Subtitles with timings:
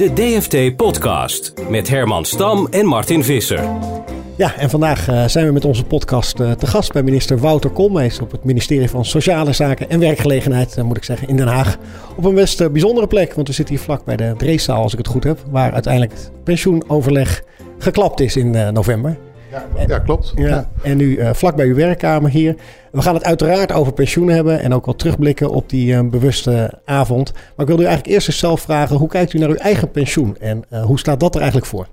[0.00, 3.68] De DFT Podcast met Herman Stam en Martin Visser.
[4.36, 7.70] Ja, en vandaag uh, zijn we met onze podcast uh, te gast bij minister Wouter
[7.70, 11.46] Koolmees op het ministerie van Sociale Zaken en Werkgelegenheid, uh, moet ik zeggen, in Den
[11.46, 11.78] Haag.
[12.16, 14.98] Op een best bijzondere plek, want we zitten hier vlak bij de Dreeszaal, als ik
[14.98, 17.42] het goed heb, waar uiteindelijk het pensioenoverleg
[17.78, 19.18] geklapt is in november.
[19.50, 20.32] Ja, ja klopt.
[20.36, 20.70] Ja, ja.
[20.82, 22.56] En nu vlak bij uw werkkamer hier.
[22.92, 27.32] We gaan het uiteraard over pensioen hebben en ook wel terugblikken op die bewuste avond.
[27.32, 29.90] Maar ik wilde u eigenlijk eerst eens zelf vragen, hoe kijkt u naar uw eigen
[29.90, 31.86] pensioen en hoe staat dat er eigenlijk voor?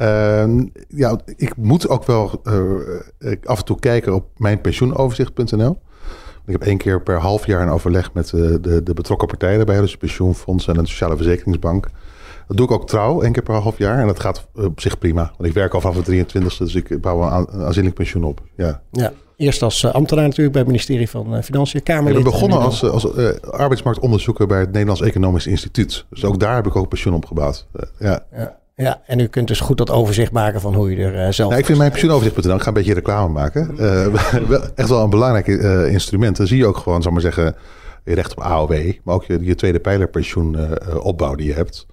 [0.00, 0.44] Uh,
[0.88, 5.78] ja, ik moet ook wel uh, af en toe kijken op mijnpensioenoverzicht.nl.
[6.46, 9.56] Ik heb één keer per half jaar een overleg met de, de, de betrokken partijen
[9.56, 11.88] daarbij, dus pensioenfondsen en een sociale verzekeringsbank.
[12.48, 13.98] Dat doe ik ook trouw, één keer per half jaar.
[13.98, 15.32] En dat gaat op zich prima.
[15.36, 18.40] Want ik werk al vanaf de 23e, dus ik bouw een aanzienlijk pensioen op.
[18.56, 18.80] Ja.
[18.92, 19.12] ja.
[19.36, 22.16] Eerst als ambtenaar natuurlijk bij het ministerie van Financiën, Kamerlid.
[22.16, 26.04] Ik ben begonnen als, als uh, arbeidsmarktonderzoeker bij het Nederlands Economisch Instituut.
[26.10, 27.66] Dus ook daar heb ik ook pensioen opgebouwd.
[27.76, 28.24] Uh, ja.
[28.32, 28.56] ja.
[28.74, 31.52] Ja, en u kunt dus goed dat overzicht maken van hoe je er uh, zelf...
[31.52, 34.06] Ja, ik vind mijn pensioenoverzicht.nl, ik ga een beetje reclame maken, uh,
[34.74, 36.36] echt wel een belangrijk uh, instrument.
[36.36, 37.56] Dan zie je ook gewoon, zal maar zeggen,
[38.04, 40.56] je recht op AOW, maar ook je, je tweede pijlerpensioen
[41.02, 41.86] opbouw die je hebt.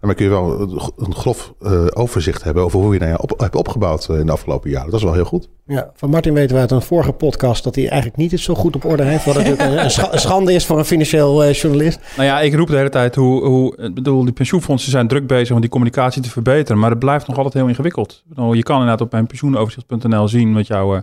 [0.00, 0.60] En dan kun je wel
[0.96, 4.32] een grof uh, overzicht hebben over hoe je nou ja, op, hebt opgebouwd in de
[4.32, 4.90] afgelopen jaren.
[4.90, 5.48] Dat is wel heel goed.
[5.66, 8.54] Ja, van Martin weten we uit een vorige podcast dat hij eigenlijk niet het zo
[8.54, 9.24] goed op orde heeft.
[9.24, 12.00] Wat natuurlijk een, schande is voor een financieel uh, journalist.
[12.16, 15.26] Nou ja, ik roep de hele tijd hoe, hoe ik bedoel, die pensioenfondsen zijn druk
[15.26, 16.80] bezig om die communicatie te verbeteren.
[16.80, 18.24] Maar het blijft nog altijd heel ingewikkeld.
[18.34, 21.00] Je kan inderdaad op mijn pensioenoverzicht.nl zien wat jouw uh,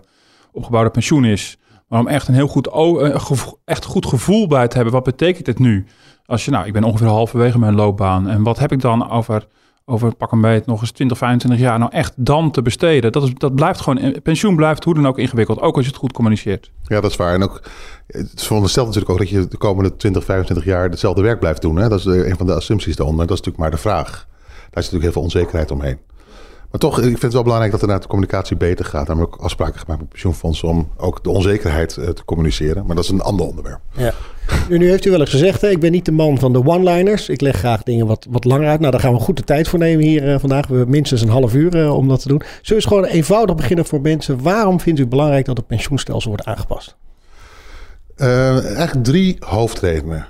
[0.52, 1.58] opgebouwde pensioen is.
[1.88, 2.68] Maar om echt een heel goed,
[3.64, 5.86] echt goed gevoel bij te hebben, wat betekent het nu?
[6.28, 8.28] Als je, nou, ik ben ongeveer halverwege mijn loopbaan.
[8.28, 9.46] En wat heb ik dan over,
[9.84, 13.12] over pak een beetje nog eens 20, 25 jaar nou echt dan te besteden?
[13.12, 15.60] Dat, is, dat blijft gewoon, pensioen blijft hoe dan ook ingewikkeld.
[15.60, 16.70] Ook als je het goed communiceert.
[16.82, 17.34] Ja, dat is waar.
[17.34, 17.62] En ook,
[18.06, 21.76] het veronderstelt natuurlijk ook dat je de komende 20, 25 jaar hetzelfde werk blijft doen.
[21.76, 21.88] Hè?
[21.88, 23.26] Dat is een van de assumpties daaronder.
[23.26, 24.26] Dat is natuurlijk maar de vraag.
[24.46, 25.98] Daar is natuurlijk heel veel onzekerheid omheen.
[26.70, 29.06] Maar toch, ik vind het wel belangrijk dat er naar de communicatie beter gaat.
[29.06, 32.86] Daar hebben we ook afspraken gemaakt met pensioenfondsen om ook de onzekerheid uh, te communiceren.
[32.86, 33.80] Maar dat is een ander onderwerp.
[33.92, 34.12] Ja.
[34.68, 36.64] Nu, nu heeft u wel eens gezegd, hè, ik ben niet de man van de
[36.64, 37.28] one-liners.
[37.28, 38.80] Ik leg graag dingen wat, wat langer uit.
[38.80, 40.66] Nou, daar gaan we goed de tijd voor nemen hier uh, vandaag.
[40.66, 42.38] We hebben minstens een half uur uh, om dat te doen.
[42.38, 44.42] Zullen we eens gewoon eenvoudig beginnen voor mensen.
[44.42, 46.96] Waarom vindt u het belangrijk dat het pensioenstelsel wordt aangepast?
[48.16, 50.26] Uh, eigenlijk drie hoofdredenen.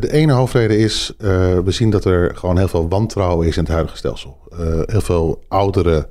[0.00, 3.72] De ene hoofdreden is, we zien dat er gewoon heel veel wantrouwen is in het
[3.72, 4.38] huidige stelsel.
[4.86, 6.06] heel veel ouderen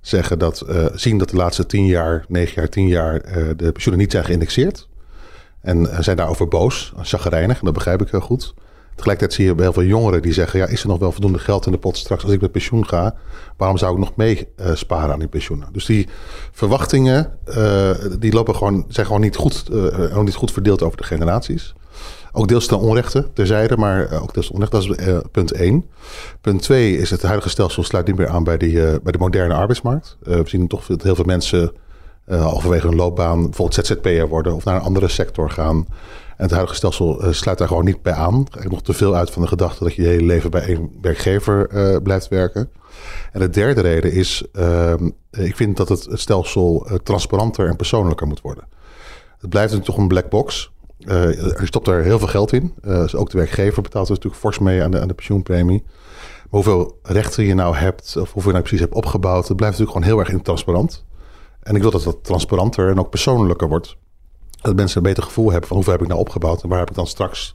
[0.00, 3.22] zeggen dat, zien dat de laatste tien jaar, negen jaar, tien jaar
[3.56, 4.88] de pensioenen niet zijn geïndexeerd.
[5.64, 8.54] En zijn daarover boos, chagrijnig, dat begrijp ik heel goed.
[8.94, 11.38] Tegelijkertijd zie je bij heel veel jongeren die zeggen: ja, is er nog wel voldoende
[11.38, 13.14] geld in de pot straks als ik met pensioen ga?
[13.56, 15.68] Waarom zou ik nog mee uh, sparen aan die pensioenen?
[15.72, 16.08] Dus die
[16.52, 21.04] verwachtingen uh, die lopen gewoon, zijn gewoon niet goed, uh, niet goed verdeeld over de
[21.04, 21.74] generaties.
[22.32, 24.72] Ook deels ten onrechte terzijde, maar ook deels onrecht.
[24.72, 25.84] Dat is punt één.
[26.40, 29.54] Punt twee is het huidige stelsel sluit niet meer aan bij, die, bij de moderne
[29.54, 30.16] arbeidsmarkt.
[30.20, 31.72] we zien toch dat heel veel mensen
[32.26, 35.86] halverwege hun loopbaan bijvoorbeeld ZZP'er worden of naar een andere sector gaan.
[36.36, 38.34] En het huidige stelsel uh, sluit daar gewoon niet bij aan.
[38.34, 40.90] Eigenlijk nog te veel uit van de gedachte dat je je hele leven bij één
[41.00, 42.70] werkgever uh, blijft werken.
[43.32, 44.92] En de derde reden is, uh,
[45.30, 48.64] ik vind dat het, stelsel uh, transparanter en persoonlijker moet worden.
[49.38, 50.72] Het blijft natuurlijk toch een black box.
[51.06, 52.74] er stopt er heel veel geld in.
[52.82, 55.82] dus ook de werkgever betaalt er natuurlijk fors mee aan de, aan de pensioenpremie.
[55.84, 59.78] Maar hoeveel rechten je nou hebt, of hoeveel je nou precies hebt opgebouwd, dat blijft
[59.78, 61.04] natuurlijk gewoon heel erg intransparant.
[61.64, 63.96] En ik wil dat dat transparanter en ook persoonlijker wordt.
[64.60, 66.90] Dat mensen een beter gevoel hebben van hoeveel heb ik nou opgebouwd en waar heb
[66.90, 67.54] ik dan straks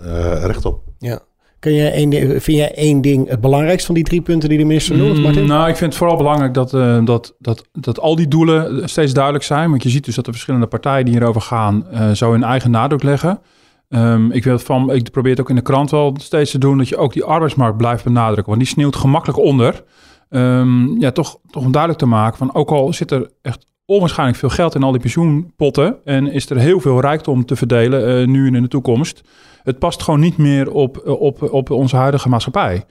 [0.00, 0.80] uh, recht op.
[0.98, 1.20] Ja.
[1.58, 2.10] Kun je één,
[2.40, 5.22] vind jij één ding het belangrijkste van die drie punten die de minister noemt, mm,
[5.22, 5.46] Martin?
[5.46, 9.12] nou, ik vind het vooral belangrijk dat, uh, dat, dat, dat al die doelen steeds
[9.12, 9.70] duidelijk zijn.
[9.70, 12.70] Want je ziet dus dat de verschillende partijen die hierover gaan, uh, zo hun eigen
[12.70, 13.40] nadruk leggen.
[13.88, 16.78] Um, ik, wil van, ik probeer het ook in de krant wel steeds te doen,
[16.78, 18.46] dat je ook die arbeidsmarkt blijft benadrukken.
[18.46, 19.84] Want die sneeuwt gemakkelijk onder.
[20.30, 24.38] Um, ja, toch, toch om duidelijk te maken van ook al zit er echt onwaarschijnlijk
[24.38, 25.96] veel geld in al die pensioenpotten.
[26.04, 29.20] En is er heel veel rijkdom te verdelen uh, nu en in de toekomst.
[29.62, 32.84] Het past gewoon niet meer op, op, op onze huidige maatschappij.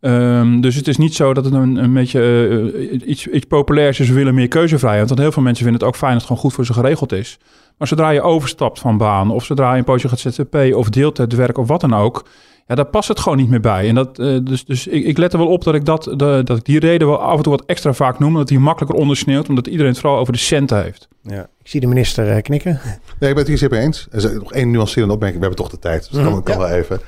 [0.00, 2.48] Ehm, dus het is niet zo dat het een, een beetje
[2.82, 4.08] uh, iets, iets populairs is.
[4.08, 5.08] We willen meer keuzevrijheid.
[5.08, 7.12] Want heel veel mensen vinden het ook fijn dat het gewoon goed voor ze geregeld
[7.12, 7.38] is.
[7.78, 11.58] Maar zodra je overstapt van baan, of zodra je een poosje gaat ZZP of deeltijdwerk
[11.58, 12.24] of wat dan ook,
[12.66, 13.88] ja, daar past het gewoon niet meer bij.
[13.88, 16.40] En dat, uh, dus dus ik, ik let er wel op dat ik, dat, de,
[16.44, 18.34] dat ik die reden wel af en toe wat extra vaak noem.
[18.34, 21.08] Dat die makkelijker ondersneeuwt, omdat iedereen het vooral over de centen heeft.
[21.22, 21.48] Ja.
[21.62, 22.80] Ik zie de minister uh, knikken.
[23.18, 24.06] Nee, ik ben het hier zeer mee eens.
[24.10, 25.40] Er is nog één nuancerende opmerking.
[25.40, 26.60] We hebben toch de tijd, dus dat kan, kan ja.
[26.60, 27.00] wel even.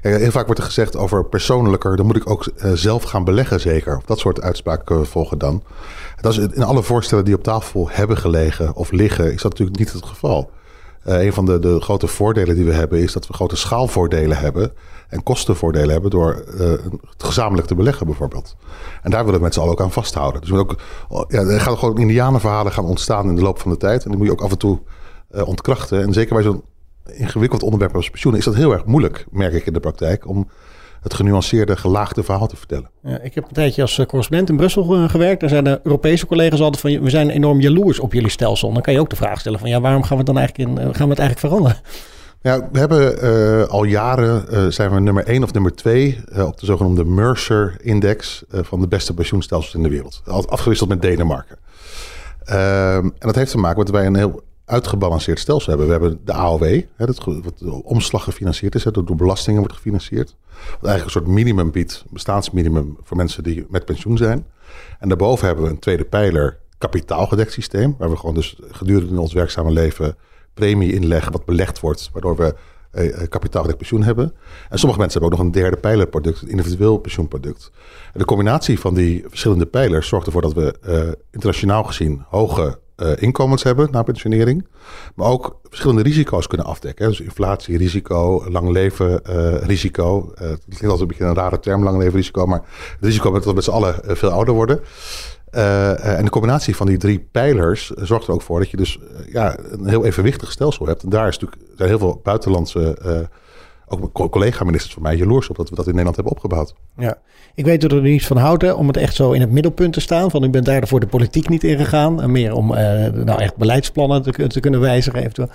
[0.00, 1.96] Kijk, heel vaak wordt er gezegd over persoonlijker.
[1.96, 3.96] Dan moet ik ook uh, zelf gaan beleggen, zeker.
[3.96, 5.62] Of dat soort uitspraken kunnen we volgen dan.
[6.20, 9.78] Dat is in alle voorstellen die op tafel hebben gelegen of liggen, is dat natuurlijk
[9.78, 10.50] niet het geval.
[11.06, 14.36] Uh, een van de, de grote voordelen die we hebben is dat we grote schaalvoordelen
[14.36, 14.72] hebben
[15.08, 16.70] en kostenvoordelen hebben door uh,
[17.10, 18.56] het gezamenlijk te beleggen bijvoorbeeld.
[19.02, 20.40] En daar willen we met z'n allen ook aan vasthouden.
[20.40, 20.76] Dus we ook,
[21.28, 24.04] ja, er gaan gewoon indianenverhalen gaan ontstaan in de loop van de tijd.
[24.04, 24.80] En die moet je ook af en toe
[25.30, 26.02] uh, ontkrachten.
[26.02, 26.62] En zeker bij zo'n
[27.04, 30.48] ingewikkeld onderwerp als pensioen is dat heel erg moeilijk, merk ik in de praktijk, om
[31.02, 32.90] het genuanceerde, gelaagde verhaal te vertellen.
[33.02, 35.40] Ja, ik heb een tijdje als correspondent in Brussel uh, gewerkt.
[35.40, 38.72] Daar zijn de Europese collega's altijd van, we zijn enorm jaloers op jullie stelsel.
[38.72, 40.68] Dan kan je ook de vraag stellen van, ja, waarom gaan we het dan eigenlijk
[40.68, 41.76] in, uh, gaan we het eigenlijk veranderen?
[42.42, 46.46] Ja, we hebben uh, al jaren uh, zijn we nummer 1 of nummer 2 uh,
[46.46, 50.22] op de zogenoemde Mercer-index van de beste pensioenstelsels in de wereld.
[50.24, 51.58] Afgewisseld met Denemarken.
[52.44, 55.86] Ehm, en dat heeft te maken met dat wij een heel uitgebalanceerd stelsel hebben.
[55.86, 59.74] We hebben de AOW, hè, dat wat de omslag gefinancierd is, dat door belastingen wordt
[59.74, 60.36] gefinancierd.
[60.46, 64.46] Wat eigenlijk een soort minimum biedt, bestaansminimum voor mensen die met pensioen zijn.
[64.98, 69.32] En daarboven hebben we een tweede pijler kapitaalgedekt systeem, waar we gewoon dus gedurende ons
[69.32, 70.16] werkzame leven
[70.54, 72.54] premie inleggen wat belegd wordt, waardoor we
[72.90, 74.34] eh, kapitaalgedekt pensioen hebben.
[74.68, 77.70] En sommige mensen hebben ook nog een derde pijlerproduct, een individueel pensioenproduct.
[78.12, 82.78] En de combinatie van die verschillende pijlers zorgt ervoor dat we uh, internationaal gezien hoge
[83.02, 84.66] uh, inkomens hebben na pensionering.
[85.14, 87.04] Maar ook verschillende risico's kunnen afdekken.
[87.04, 87.10] Hè.
[87.10, 89.20] Dus inflatierisico, lang leven
[89.62, 90.32] risico.
[90.34, 92.46] Uh, dat klinkt altijd een beetje een rare term, lang leven risico.
[92.46, 94.80] Maar het risico dat we met z'n allen veel ouder worden.
[95.50, 99.58] En de combinatie van die drie pijlers zorgt er ook voor dat je dus ja,
[99.70, 101.02] een heel evenwichtig stelsel hebt.
[101.02, 103.28] En daar is natuurlijk, zijn heel veel buitenlandse,
[103.92, 106.74] ook collega-ministers van mij, jaloers op dat we dat in Nederland hebben opgebouwd.
[106.96, 107.18] Ja,
[107.54, 109.92] ik weet dat er niet van houdt hè, om het echt zo in het middelpunt
[109.92, 110.30] te staan.
[110.30, 112.22] Van u bent daar voor de politiek niet ingegaan.
[112.22, 112.66] En meer om
[113.24, 115.48] nou echt beleidsplannen te, te kunnen wijzigen eventueel.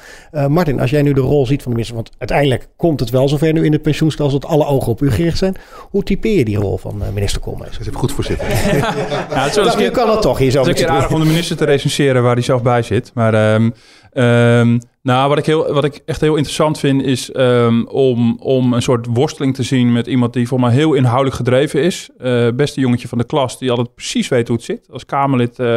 [0.50, 3.30] Martin, als jij nu de rol ziet van de minister, want uiteindelijk komt het wel
[3.30, 5.56] zover nu in het pensioenstelsel dat alle ogen op u gericht zijn.
[5.90, 7.78] Hoe typeer je die rol van minister Koolmees?
[7.78, 8.48] Ik zit goed voor zitten.
[8.50, 10.60] ja, het is nou, nu kan het toch hier zo.
[10.60, 13.12] Het is een keer aardig om de minister te recenseren waar hij zelf bij zit.
[13.14, 13.74] Maar um,
[14.14, 18.74] um, nou, wat ik, heel, wat ik echt heel interessant vind is um, om, om
[18.74, 22.10] een soort worsteling te zien met iemand die voor mij heel inhoudelijk gedreven is.
[22.20, 24.88] Uh, beste jongetje van de klas die altijd precies weet hoe het zit.
[24.92, 25.68] Als Kamerlid uh,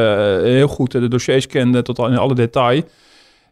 [0.43, 2.83] heel goed de dossiers kende tot in alle detail.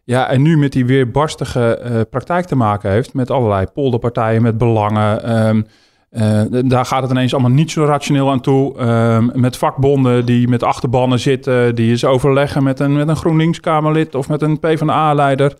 [0.03, 4.57] Ja, en nu met die weerbarstige uh, praktijk te maken heeft met allerlei polderpartijen, met
[4.57, 5.65] belangen.
[6.11, 8.75] Uh, daar gaat het ineens allemaal niet zo rationeel aan toe.
[8.79, 14.15] Uh, met vakbonden die met achterbannen zitten, die eens overleggen met een, met een GroenLinks-Kamerlid
[14.15, 15.57] of met een PvdA-leider.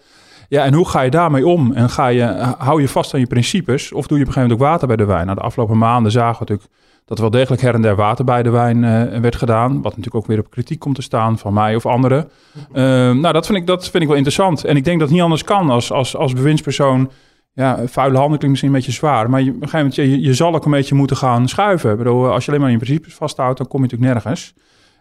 [0.47, 1.73] Ja, en hoe ga je daarmee om?
[1.73, 4.41] En ga je, hou je vast aan je principes of doe je op een gegeven
[4.41, 5.25] moment ook water bij de wijn?
[5.25, 6.69] Nou, de afgelopen maanden zagen we natuurlijk
[7.05, 9.73] dat er wel degelijk her en der water bij de wijn uh, werd gedaan.
[9.81, 12.29] Wat natuurlijk ook weer op kritiek komt te staan van mij of anderen.
[12.55, 14.63] Uh, nou, dat vind, ik, dat vind ik wel interessant.
[14.65, 17.11] En ik denk dat het niet anders kan als, als, als bewindspersoon
[17.59, 19.29] ja, vuile handen klinkt misschien een beetje zwaar.
[19.29, 21.91] Maar je, op een gegeven moment, je, je zal ook een beetje moeten gaan schuiven.
[21.91, 24.53] Ik bedoel, als je alleen maar in principes vasthoudt, dan kom je natuurlijk nergens.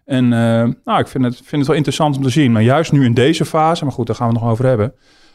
[0.04, 2.52] En uh, nou, ik vind het, vind het wel interessant om te zien.
[2.52, 4.94] Maar juist nu in deze fase, maar goed, daar gaan we het nog over hebben.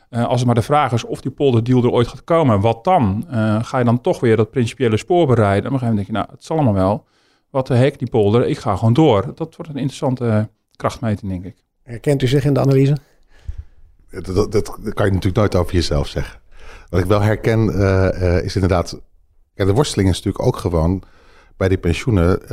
[0.10, 2.84] Uh, als het maar de vraag is of die polderdeal er ooit gaat komen, wat
[2.84, 3.26] dan?
[3.32, 5.62] Uh, ga je dan toch weer dat principiële spoor bereiden?
[5.64, 7.06] En op een gegeven moment denk je, nou, het zal allemaal wel.
[7.50, 9.32] Wat de hek, die polder, ik ga gewoon door.
[9.36, 11.56] Dat wordt een interessante krachtmeting, denk ik.
[11.84, 12.98] Herkent u zich in de analyse?
[14.10, 16.42] Dat, dat, dat kan je natuurlijk nooit over jezelf zeggen.
[16.94, 19.02] Wat ik wel herken uh, uh, is inderdaad...
[19.54, 21.04] Ja, de worsteling is natuurlijk ook gewoon
[21.58, 22.40] bij die pensioenen.
[22.44, 22.48] Uh,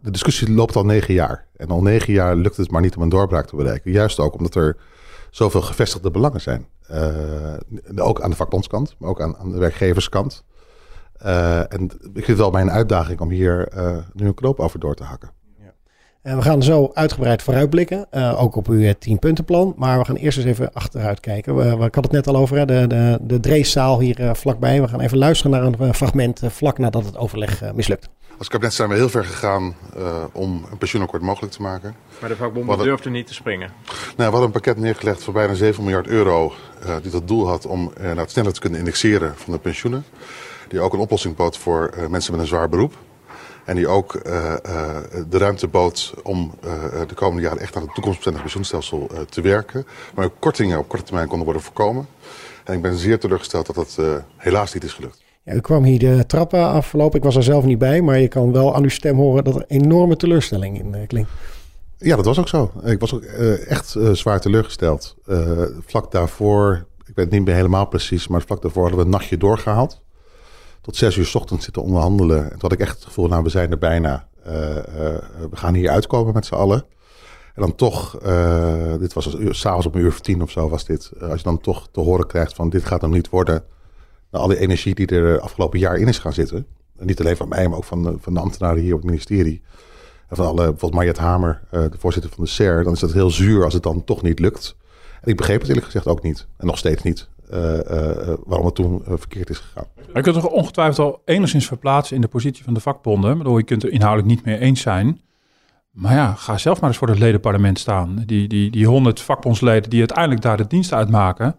[0.00, 1.46] de discussie loopt al negen jaar.
[1.56, 3.90] En al negen jaar lukt het maar niet om een doorbraak te bereiken.
[3.90, 4.76] Juist ook omdat er
[5.30, 6.66] zoveel gevestigde belangen zijn.
[7.96, 10.44] ook aan de vakbondskant, maar ook aan, aan de werkgeverskant.
[11.68, 13.72] en ik vind het wel mijn uitdaging om hier
[14.12, 15.30] nu een knoop over door te hakken.
[16.22, 19.74] En we gaan zo uitgebreid vooruitblikken, uh, ook op uw tienpuntenplan.
[19.76, 21.56] Maar we gaan eerst eens even achteruit kijken.
[21.56, 24.34] We, we, ik had het net al over, hè, de, de, de Dreeszaal hier uh,
[24.34, 24.80] vlakbij.
[24.80, 28.08] We gaan even luisteren naar een fragment uh, vlak nadat het overleg mislukt.
[28.38, 29.74] Als kabinet zijn we heel ver gegaan
[30.32, 31.94] om een pensioenakkoord mogelijk te maken.
[32.20, 33.70] Maar de vakbonden durfden niet te springen.
[33.86, 36.52] Nou, we hadden een pakket neergelegd voor bijna 7 miljard euro.
[37.02, 40.04] die dat doel had om het sneller te kunnen indexeren van de pensioenen.
[40.68, 42.94] Die ook een oplossing bood voor mensen met een zwaar beroep.
[43.64, 44.32] En die ook uh,
[44.66, 44.96] uh,
[45.28, 46.72] de ruimte bood om uh,
[47.06, 49.86] de komende jaren echt aan het toekomstbestendig pensioenstelsel te werken.
[50.14, 52.06] Maar ook kortingen op korte termijn konden worden voorkomen.
[52.64, 53.98] En ik ben zeer teleurgesteld dat dat
[54.36, 55.22] helaas niet is gelukt.
[55.42, 57.18] Ja, u kwam hier de trappen afgelopen.
[57.18, 59.56] Ik was er zelf niet bij, maar je kan wel aan uw stem horen dat
[59.56, 61.30] er enorme teleurstelling in klinkt.
[61.98, 62.72] Ja, dat was ook zo.
[62.84, 65.16] Ik was ook uh, echt uh, zwaar teleurgesteld.
[65.86, 69.10] vlak daarvoor, ik weet het niet meer helemaal precies, maar vlak daarvoor hadden we een
[69.10, 70.01] nachtje doorgehaald.
[70.82, 72.42] Tot zes uur s ochtends zitten onderhandelen.
[72.42, 74.28] En toen had ik echt het gevoel, nou, we zijn er bijna.
[74.42, 76.84] we gaan hier uitkomen met z'n allen.
[77.54, 78.18] En dan toch,
[78.98, 81.12] dit was s'avonds op een uur of tien of zo was dit.
[81.20, 83.64] als je dan toch te horen krijgt van dit gaat hem niet worden
[84.32, 86.66] nou, alle energie die er afgelopen jaar in is gaan zitten.
[86.98, 89.10] En niet alleen van mij, maar ook van de, van de ambtenaren hier op het
[89.10, 89.62] ministerie.
[90.28, 92.84] En van alle, bijvoorbeeld Mariette Hamer, de voorzitter van de SER.
[92.84, 94.76] Dan is dat heel zuur als het dan toch niet lukt.
[95.20, 96.46] En ik begreep het eerlijk gezegd ook niet.
[96.56, 97.28] En nog steeds niet.
[97.52, 99.86] Uh, uh, waarom het toen verkeerd is gegaan.
[99.96, 103.34] Maar je kunt toch ongetwijfeld al enigszins verplaatsen in de positie van de vakbonden.
[103.34, 105.20] Waardoor je kunt er inhoudelijk niet mee eens zijn.
[105.90, 108.22] Maar ja, ga zelf maar eens voor het ledenparlement staan.
[108.26, 111.56] Die, die, die honderd vakbondsleden die uiteindelijk daar de dienst uitmaken.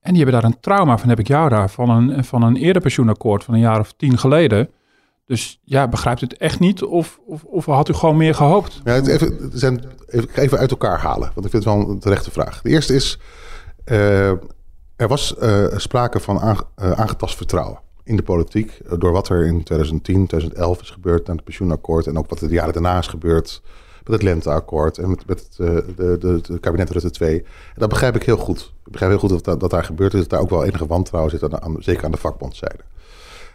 [0.00, 2.56] En die hebben daar een trauma van, heb ik jou daar, van een, van een
[2.56, 4.70] eerder pensioenakkoord van een jaar of tien geleden.
[5.26, 8.80] Dus ja, begrijpt het echt niet of, of, of had u gewoon meer gehoopt?
[8.84, 12.30] Ja, even, zijn, even, even uit elkaar halen, want ik vind het wel een terechte
[12.30, 12.62] vraag.
[12.62, 13.18] De eerste is,
[13.84, 14.32] uh,
[14.98, 18.80] er was uh, sprake van aange, uh, aangetast vertrouwen in de politiek.
[18.98, 22.06] Door wat er in 2010, 2011 is gebeurd aan het pensioenakkoord.
[22.06, 23.62] En ook wat er de jaren daarna is gebeurd
[24.04, 27.38] met het lenteakkoord en met, met het, de, de, de, kabinet Rutte 2.
[27.38, 28.72] En dat begrijp ik heel goed.
[28.84, 30.20] Ik begrijp heel goed dat, dat, daar gebeurt is.
[30.20, 32.84] Dat daar ook wel enige wantrouwen zit, aan, aan, zeker aan de vakbondzijde.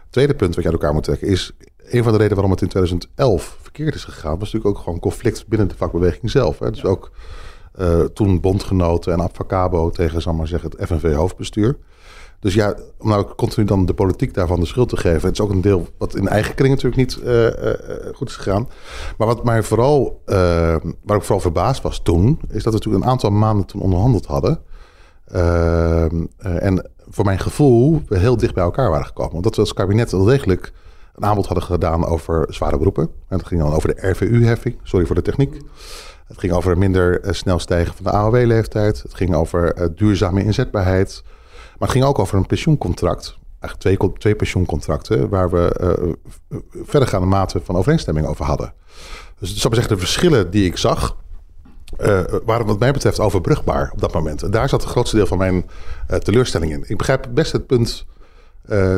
[0.09, 1.51] Tweede punt wat je uit elkaar moet trekken is...
[1.77, 4.39] een van de redenen waarom het in 2011 verkeerd is gegaan...
[4.39, 6.59] was natuurlijk ook gewoon conflict binnen de vakbeweging zelf.
[6.59, 6.71] Hè.
[6.71, 7.11] Dus ook
[7.79, 11.77] uh, toen bondgenoten en Abfacabo tegen, zal maar zeggen, het FNV-hoofdbestuur...
[12.39, 15.27] Dus ja, om nou continu dan de politiek daarvan de schuld te geven.
[15.27, 17.51] Het is ook een deel wat in eigen kring natuurlijk niet uh, uh,
[18.13, 18.69] goed is gegaan.
[19.17, 20.21] Maar wat mij vooral,
[21.03, 24.25] waar ik vooral verbaasd was toen, is dat we natuurlijk een aantal maanden toen onderhandeld
[24.25, 24.59] hadden.
[26.39, 29.33] en voor mijn gevoel we heel dicht bij elkaar waren gekomen.
[29.33, 30.73] Omdat we als kabinet wel degelijk
[31.15, 33.03] een aanbod hadden gedaan over zware beroepen.
[33.03, 34.79] En dat ging dan over de RVU-heffing.
[34.83, 35.57] Sorry voor de techniek.
[36.33, 39.01] Het ging over minder snel stijgen van de AOW-leeftijd.
[39.01, 41.21] Het ging over duurzame inzetbaarheid.
[41.23, 43.37] Maar het ging ook over een pensioencontract.
[43.59, 45.95] Eigenlijk twee, twee pensioencontracten waar we
[46.49, 48.73] uh, verdergaande mate van overeenstemming over hadden.
[49.39, 51.17] Dus zou zeggen, de verschillen die ik zag,
[52.45, 54.43] waren wat mij betreft overbrugbaar op dat moment.
[54.43, 55.65] En daar zat het grootste deel van mijn
[56.19, 56.83] teleurstelling in.
[56.87, 58.05] Ik begrijp best het punt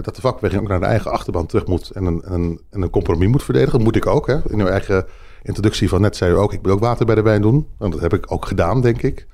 [0.01, 3.27] dat de vakbeweging ook naar de eigen achterban terug moet en een, een, een compromis
[3.27, 3.73] moet verdedigen.
[3.73, 4.27] Dat moet ik ook.
[4.27, 4.51] Hè.
[4.51, 5.05] In uw eigen
[5.45, 7.67] introductie van net zei u ook, ik wil ook water bij de wijn doen.
[7.79, 9.27] En dat heb ik ook gedaan, denk ik,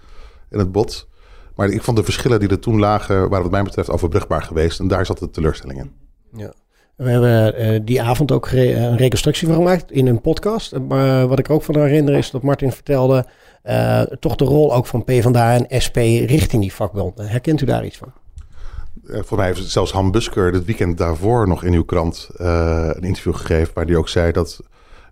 [0.50, 1.10] in het bot.
[1.56, 4.80] Maar ik vond de verschillen die er toen lagen, waren wat mij betreft overbrugbaar geweest.
[4.80, 5.92] En daar zat de teleurstelling in.
[6.34, 6.54] Ja.
[6.96, 10.80] We hebben uh, die avond ook een reconstructie van gemaakt in een podcast.
[10.80, 13.26] Maar wat ik ook van herinner is dat Martin vertelde...
[13.64, 17.18] Uh, toch de rol ook van PvdA en SP richting die vakbond.
[17.18, 18.14] Herkent u daar iets van?
[19.04, 23.36] Voor mij heeft zelfs Han Busker het weekend daarvoor nog in uw krant een interview
[23.36, 23.74] gegeven...
[23.74, 24.60] waar hij ook zei dat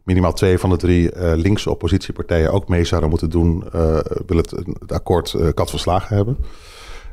[0.10, 4.38] minimaal twee van de drie uh, linkse oppositiepartijen ook mee zouden moeten doen, uh, wil
[4.38, 6.38] het, het akkoord uh, kat verslagen hebben.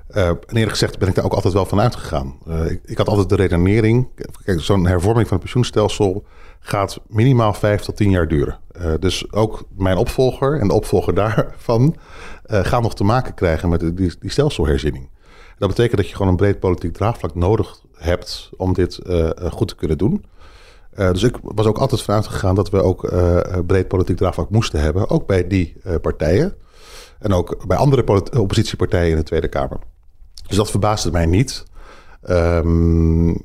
[0.08, 2.38] en eerlijk gezegd ben ik daar ook altijd wel van uitgegaan.
[2.68, 4.08] Ik, ik, had altijd de redenering,
[4.44, 6.24] kijk, zo'n hervorming van het pensioenstelsel
[6.60, 8.58] gaat minimaal vijf tot tien jaar duren.
[9.00, 11.96] dus ook mijn opvolger en de opvolger daarvan
[12.46, 15.08] gaan nog te maken krijgen met die, die stelselherziening.
[15.58, 18.98] Dat betekent dat je gewoon een breed politiek draagvlak nodig hebt om dit
[19.50, 20.24] goed te kunnen doen.
[20.98, 24.50] Uh, dus ik was ook altijd vanuit gegaan dat we ook uh, breed politiek draagvlak
[24.50, 25.10] moesten hebben.
[25.10, 26.54] Ook bij die partijen.
[27.18, 29.78] En ook bij andere oppositiepartijen in de Tweede Kamer.
[30.46, 31.64] Dus dat verbaasde mij niet.
[32.30, 33.44] Um,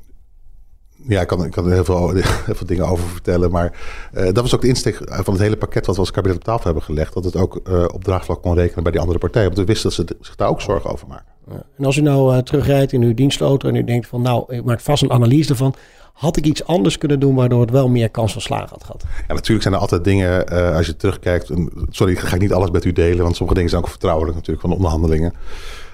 [1.08, 2.12] ja, ik kan, ik kan er heel veel,
[2.46, 3.50] heel veel dingen over vertellen.
[3.50, 3.78] Maar
[4.12, 6.64] dat was ook de insteek van het hele pakket wat we als kabinet op tafel
[6.64, 7.14] hebben gelegd.
[7.14, 7.60] Dat het ook
[7.92, 9.46] op draagvlak kon rekenen bij die andere partijen.
[9.46, 11.32] Want we wisten dat ze zich daar ook zorgen over maken.
[11.76, 14.80] En als u nou terugrijdt in uw dienstauto en u denkt van nou, ik maak
[14.80, 15.74] vast een analyse ervan
[16.12, 19.04] had ik iets anders kunnen doen waardoor het wel meer kans van slagen had gehad?
[19.28, 21.50] Ja, natuurlijk zijn er altijd dingen, uh, als je terugkijkt.
[21.90, 24.60] sorry, ik ga niet alles met u delen, want sommige dingen zijn ook vertrouwelijk natuurlijk
[24.60, 25.34] van de onderhandelingen.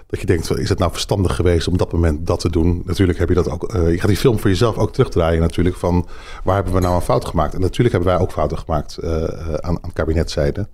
[0.07, 2.83] Dat je denkt, is het nou verstandig geweest om op dat moment dat te doen?
[2.85, 3.75] Natuurlijk heb je dat ook.
[3.75, 5.77] Uh, je gaat die film voor jezelf ook terugdraaien, natuurlijk.
[5.77, 6.07] Van
[6.45, 7.55] waar hebben we nou een fout gemaakt?
[7.55, 10.69] En natuurlijk hebben wij ook fouten gemaakt uh, aan, aan kabinetzijde.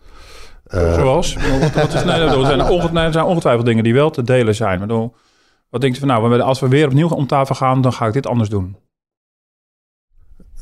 [0.67, 1.35] Zoals?
[1.61, 4.55] Wat, wat is, nee, er, zijn ongetwijfeld, er zijn ongetwijfeld dingen die wel te delen
[4.55, 4.79] zijn.
[4.79, 5.09] Maar
[5.71, 8.13] wat denkt u van nou, als we weer opnieuw om tafel gaan, dan ga ik
[8.13, 8.77] dit anders doen?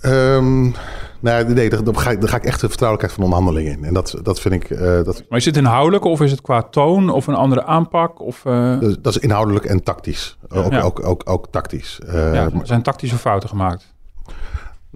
[0.07, 0.75] Um,
[1.23, 3.85] nou, nee, dan ga, ik, dan ga ik echt de vertrouwelijkheid van onderhandelingen in.
[3.85, 4.71] En dat, dat vind ik...
[4.71, 5.25] Uh, dat...
[5.29, 8.21] Maar is het inhoudelijk of is het qua toon of een andere aanpak?
[8.21, 8.81] Of, uh...
[8.81, 10.37] dat, dat, is inhoudelijk en tactisch.
[10.49, 10.81] Ook, ja.
[10.81, 12.01] ook, ook, ook, tactisch.
[12.07, 13.95] Uh, ja, er zijn tactische fouten gemaakt.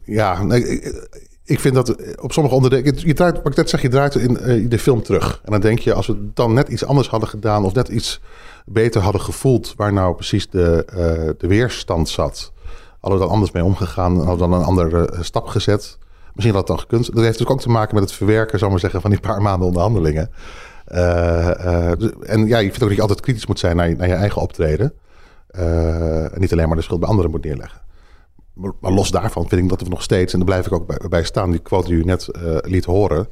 [0.05, 1.09] Ja, nee, ik,
[1.45, 2.95] ik, vind dat op sommige onderdelen...
[2.97, 5.41] Je draait, wat ik net zeg, je draait in de film terug.
[5.45, 7.65] En dan denk je, als we dan net iets anders hadden gedaan...
[7.65, 8.21] of net iets
[8.65, 9.75] beter hadden gevoeld...
[9.77, 12.53] waar nou precies de, de weerstand zat
[13.01, 15.99] Hadden we dan anders mee omgegaan, hadden we dan een andere stap gezet.
[16.33, 17.15] Misschien had dat dan gekund.
[17.15, 19.43] Dat heeft dus ook te maken met het verwerken, zal maar zeggen, van die paar
[19.49, 20.31] maanden onderhandelingen.
[21.99, 24.09] Dus, en ja, je vindt ook dat je altijd kritisch moet zijn naar je, naar
[24.09, 24.93] je eigen optreden.
[25.47, 27.81] en niet alleen maar de schuld bij anderen moet neerleggen.
[28.55, 31.25] Maar, los daarvan vind ik dat we nog steeds, en daar blijf ik ook bij,
[31.25, 32.29] staan, die quote die u net
[32.63, 33.29] liet horen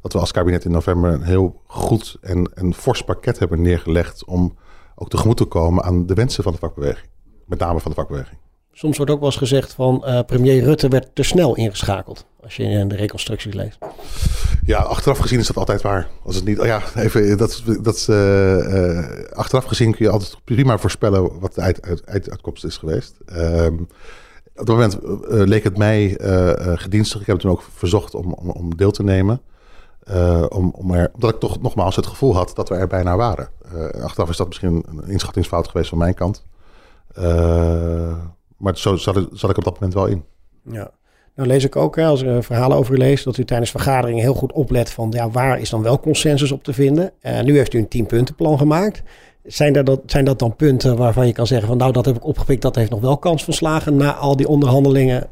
[0.00, 4.24] dat we als kabinet in november een heel goed en een fors pakket hebben neergelegd
[4.24, 4.56] om
[4.94, 7.08] ook tegemoet te komen aan de wensen van de vakbeweging.
[7.46, 8.38] Met name van de vakbeweging.
[8.72, 12.26] Soms wordt ook wel eens gezegd van uh, premier Rutte werd te snel ingeschakeld.
[12.42, 13.78] Als je in de reconstructie leest.
[14.64, 16.08] Ja, achteraf gezien is dat altijd waar.
[16.24, 20.36] Als het niet, oh ja, even, dat, dat, uh, uh, achteraf gezien kun je altijd
[20.44, 23.14] prima voorspellen wat de uit, uit, uitkomst is geweest.
[23.26, 23.74] Ehm,
[24.54, 24.98] op dat moment
[25.48, 26.16] leek het mij
[26.74, 27.20] gedienstig.
[27.20, 29.40] Ik heb toen ook verzocht om, om, om deel te nemen.
[30.48, 33.48] Om, om er, omdat ik toch nogmaals het gevoel had dat we er bijna waren.
[34.02, 36.44] Achteraf is dat misschien een inschattingsfout geweest van mijn kant.
[37.18, 38.12] Uh,
[38.60, 40.24] maar zo zat ik, zat ik op dat moment wel in.
[40.62, 40.90] Ja.
[41.34, 44.22] Nou lees ik ook, hè, als er verhalen over u lees, dat u tijdens vergaderingen
[44.22, 47.12] heel goed oplet van ja, waar is dan wel consensus op te vinden.
[47.44, 49.02] nu heeft u een tienpuntenplan gemaakt.
[49.44, 52.16] Zijn, er dat, zijn dat dan punten waarvan je kan zeggen van nou dat heb
[52.16, 55.28] ik opgepikt, dat heeft nog wel kans van slagen na al die onderhandelingen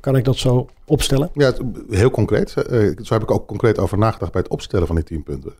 [0.00, 1.30] kan ik dat zo opstellen?
[1.34, 1.52] Ja,
[1.90, 2.54] heel concreet.
[2.54, 5.52] Eh, zo heb ik ook concreet over nagedacht bij het opstellen van die tien punten.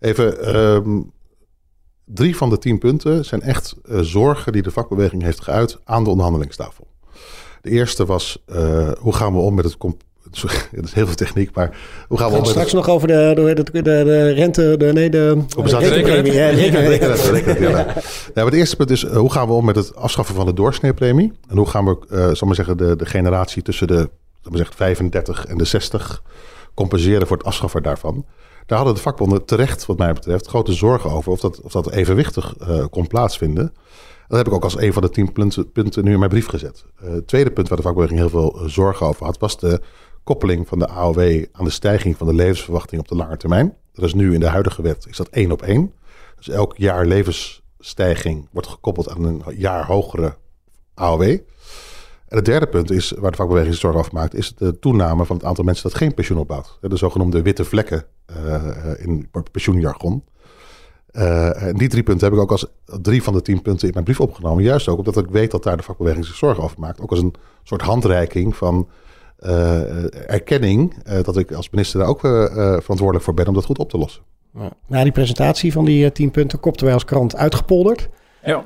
[0.00, 1.12] Even, um,
[2.04, 6.04] drie van de tien punten zijn echt uh, zorgen die de vakbeweging heeft geuit aan
[6.04, 6.86] de onderhandelingstafel.
[7.62, 9.76] De eerste was, uh, hoe gaan we om met het
[10.72, 11.76] dat is heel veel techniek, maar
[12.08, 15.44] hoe gaan we, we straks nog over de, de, de, de, rente, de, nee, de,
[17.32, 17.70] rekenpremie.
[17.70, 20.46] Ja, ja, maar het eerste punt is, hoe gaan we om met het afschaffen van
[20.46, 21.32] de doorsneepremie?
[21.48, 24.08] En hoe gaan we, uh, zal maar zeggen, de, de generatie tussen de
[24.44, 26.22] zal zeggen, 35 en de 60
[26.74, 28.24] compenseren voor het afschaffen daarvan?
[28.66, 31.90] Daar hadden de vakbonden terecht, wat mij betreft, grote zorgen over of dat, of dat
[31.90, 33.72] evenwichtig uh, kon plaatsvinden.
[34.28, 35.32] Dat heb ik ook als een van de tien
[35.72, 36.84] punten, nu in mijn brief gezet.
[37.02, 39.80] Uh, het tweede punt waar de vakbeweging heel veel zorgen over had, was de
[40.24, 43.76] koppeling van de AOW aan de stijging van de levensverwachting op de lange termijn.
[43.92, 45.92] Dat is nu in de huidige wet, is dat één op één.
[46.36, 50.36] Dus elk jaar levensstijging wordt gekoppeld aan een jaar hogere
[50.94, 51.38] AOW.
[52.34, 55.24] En het derde punt is, waar de vakbeweging zich zorgen over maakt, is de toename
[55.24, 56.78] van het aantal mensen dat geen pensioen opbouwt.
[56.80, 58.04] De zogenoemde witte vlekken
[58.46, 58.62] uh,
[58.96, 60.24] in pensioenjargon.
[61.12, 62.66] Uh, en die drie punten heb ik ook als
[63.02, 64.64] drie van de tien punten in mijn brief opgenomen.
[64.64, 67.00] Juist ook omdat ik weet dat daar de vakbeweging zich zorgen over maakt.
[67.00, 68.88] Ook als een soort handreiking van
[69.40, 73.78] uh, erkenning uh, dat ik als minister daar ook verantwoordelijk voor ben om dat goed
[73.78, 74.22] op te lossen.
[74.54, 74.72] Ja.
[74.86, 78.08] Na die presentatie van die tien punten kopten wij als krant uitgepolderd.
[78.44, 78.64] Ja.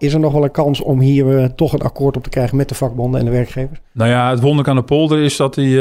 [0.00, 2.68] Is er nog wel een kans om hier toch een akkoord op te krijgen met
[2.68, 3.80] de vakbonden en de werkgevers?
[3.92, 5.74] Nou ja, het wonder aan de polder is dat hij,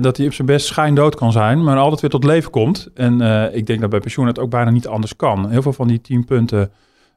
[0.00, 2.88] dat hij op zijn best schijndood kan zijn, maar altijd weer tot leven komt.
[2.94, 3.20] En
[3.54, 5.50] ik denk dat bij pensioen het ook bijna niet anders kan.
[5.50, 6.70] Heel veel van die tien punten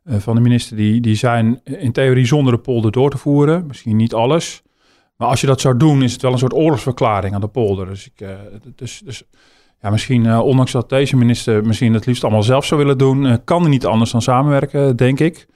[0.06, 3.68] van de minister die, die zijn in theorie zonder de polder door te voeren.
[3.68, 4.62] Misschien niet alles.
[5.16, 7.88] Maar als je dat zou doen, is het wel een soort oorlogsverklaring aan de polder.
[7.88, 8.28] Dus, ik,
[8.76, 9.24] dus, dus
[9.82, 13.64] ja, misschien, ondanks dat deze minister misschien het liefst allemaal zelf zou willen doen, kan
[13.64, 15.48] er niet anders dan samenwerken, denk ik.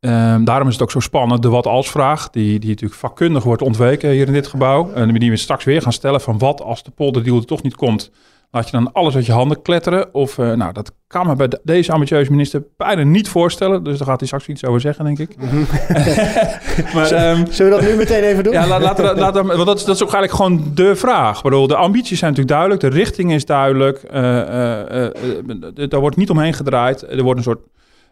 [0.00, 4.10] Ehm, daarom is het ook zo spannend, de wat-als-vraag, die, die natuurlijk vakkundig wordt ontweken
[4.10, 4.92] hier in dit gebouw.
[4.92, 7.76] En die we straks weer gaan stellen van wat als de polderdeal er toch niet
[7.76, 8.10] komt.
[8.50, 10.14] Laat je dan alles uit je handen kletteren?
[10.14, 13.84] Of, uh, nou, dat kan me bij deze ambitieuze minister bijna niet voorstellen.
[13.84, 15.36] Dus daar gaat hij straks iets over zeggen, denk ik.
[15.36, 15.56] Mhm.
[16.94, 18.52] maar, um, Zullen we dat nu meteen even doen?
[18.52, 21.36] Ja, laat, laat, laat, want dat is, dat is ook eigenlijk gewoon de vraag.
[21.36, 22.80] Ik bedoel, de ambities zijn natuurlijk duidelijk.
[22.80, 24.02] De richting is duidelijk.
[24.14, 27.02] Uh, uh, daar wordt niet omheen gedraaid.
[27.02, 27.60] Er wordt een soort...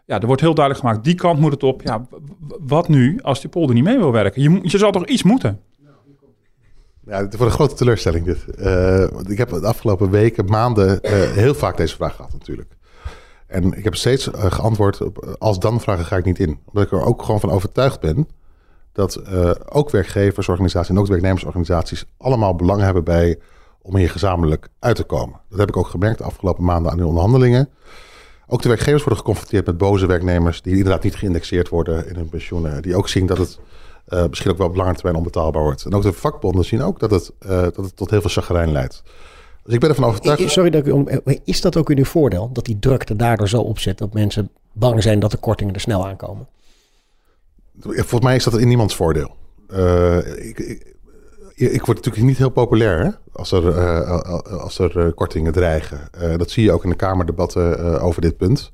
[0.07, 1.81] Ja, er wordt heel duidelijk gemaakt, die kant moet het op.
[1.81, 2.07] Ja,
[2.59, 4.41] wat nu als die polder niet mee wil werken?
[4.41, 5.59] Je, je zal toch iets moeten?
[7.05, 8.45] Ja, het wordt een grote teleurstelling dit.
[8.59, 12.77] Uh, ik heb de afgelopen weken, maanden uh, heel vaak deze vraag gehad natuurlijk.
[13.47, 16.59] En ik heb steeds uh, geantwoord op als dan vragen ga ik niet in.
[16.65, 18.27] Omdat ik er ook gewoon van overtuigd ben
[18.91, 19.29] dat
[19.69, 23.39] ook werkgeversorganisaties en ook werknemersorganisaties allemaal belang hebben bij
[23.81, 25.39] om hier gezamenlijk uit te komen.
[25.49, 27.69] Dat heb ik ook gemerkt de afgelopen maanden aan de onderhandelingen.
[28.47, 32.29] Ook de werkgevers worden geconfronteerd met boze werknemers die inderdaad niet geïndexeerd worden in hun
[32.29, 32.81] pensioenen.
[32.81, 33.59] Die ook zien dat het
[34.09, 35.85] uh, misschien ook wel op lange termijn onbetaalbaar wordt.
[35.85, 38.71] En ook de vakbonden zien ook dat het, uh, dat het tot heel veel chagrijn
[38.71, 39.03] leidt.
[39.63, 40.51] Dus ik ben ervan overtuigd.
[40.51, 41.07] Sorry dat ik om.
[41.43, 42.49] Is dat ook in uw voordeel?
[42.53, 45.79] Dat die druk er daardoor zo opzet dat mensen bang zijn dat de kortingen er
[45.79, 46.47] snel aankomen?
[47.79, 49.35] Volgens mij is dat in niemands voordeel.
[49.71, 50.95] Uh, ik, ik,
[51.57, 53.73] ik, word natuurlijk niet heel populair als er,
[54.59, 56.09] als er kortingen dreigen.
[56.37, 58.71] dat zie je ook in de Kamerdebatten over dit punt.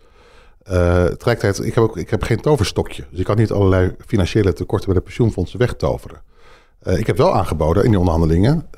[0.64, 3.06] Tegelijkertijd, ik heb, ik heb geen toverstokje.
[3.10, 6.22] Dus ik kan niet allerlei financiële tekorten bij de pensioenfondsen wegtoveren.
[6.84, 8.70] Ik heb wel aangeboden in die onderhandelingen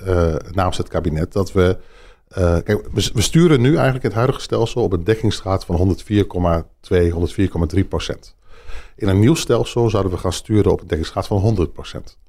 [0.52, 1.78] namens het kabinet dat we.
[2.64, 6.18] kijk, we, sturen nu eigenlijk het huidige stelsel op een dekkingsgraad van 104,2,
[7.76, 8.36] 104,3 procent.
[8.96, 11.70] In een nieuw stelsel zouden we gaan sturen op een dekkingsgraad van
[12.10, 12.25] 100%.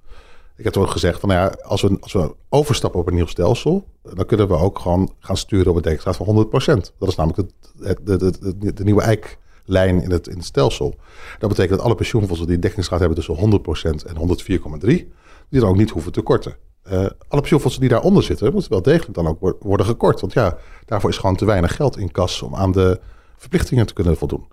[0.56, 3.26] Ik heb ook gezegd van nou ja, als we, als we overstappen op een nieuw
[3.26, 6.48] stelsel, dan kunnen we ook gewoon gaan sturen op een dekkingsgraad van
[6.86, 6.92] 100%.
[6.98, 10.94] Dat is namelijk de, de, de, de, nieuwe eiklijn in het, in het stelsel.
[11.38, 13.60] Dat betekent dat alle pensioenfondsen die dekkingsgraad hebben tussen
[14.02, 14.16] 100% en
[14.80, 14.86] 104,3,
[15.48, 16.56] die dan ook niet hoeven te korten.
[16.86, 16.92] Uh,
[17.28, 20.20] alle pensioenfondsen die daaronder zitten, moeten wel degelijk dan ook worden gekort.
[20.20, 23.00] Want ja, daarvoor is gewoon te weinig geld in kas om aan de
[23.36, 24.46] verplichtingen te kunnen voldoen.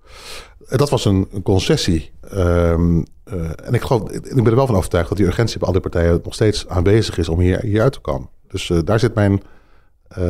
[0.60, 2.12] Uh, dat was een, een concessie.
[2.34, 5.67] Um, uh, en ik, geloof, ik ben er wel van overtuigd dat die urgentie bij
[5.67, 8.30] alle partijen nog steeds aanwezig is om hier, hier uit te komen.
[8.48, 9.41] Dus daar zit mijn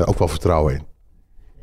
[0.05, 0.81] ook wel vertrouwen in.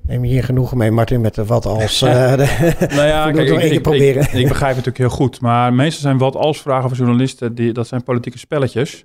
[0.02, 2.02] Neem je hier genoegen mee, Martin, met de wat als...
[2.02, 4.22] Uh, nou ja, kijk, ik, ik, proberen.
[4.22, 5.40] Ik, ik, begrijp het natuurlijk heel goed.
[5.40, 9.04] Maar meestal zijn wat als vragen van journalisten, die, dat zijn politieke spelletjes.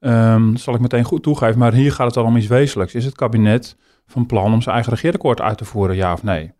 [0.00, 1.58] Um, zal ik meteen goed toegeven.
[1.58, 2.94] Maar hier gaat het al om iets wezenlijks.
[2.94, 6.52] Is het kabinet van plan om zijn eigen regeerakkoord uit te voeren, ja of nee?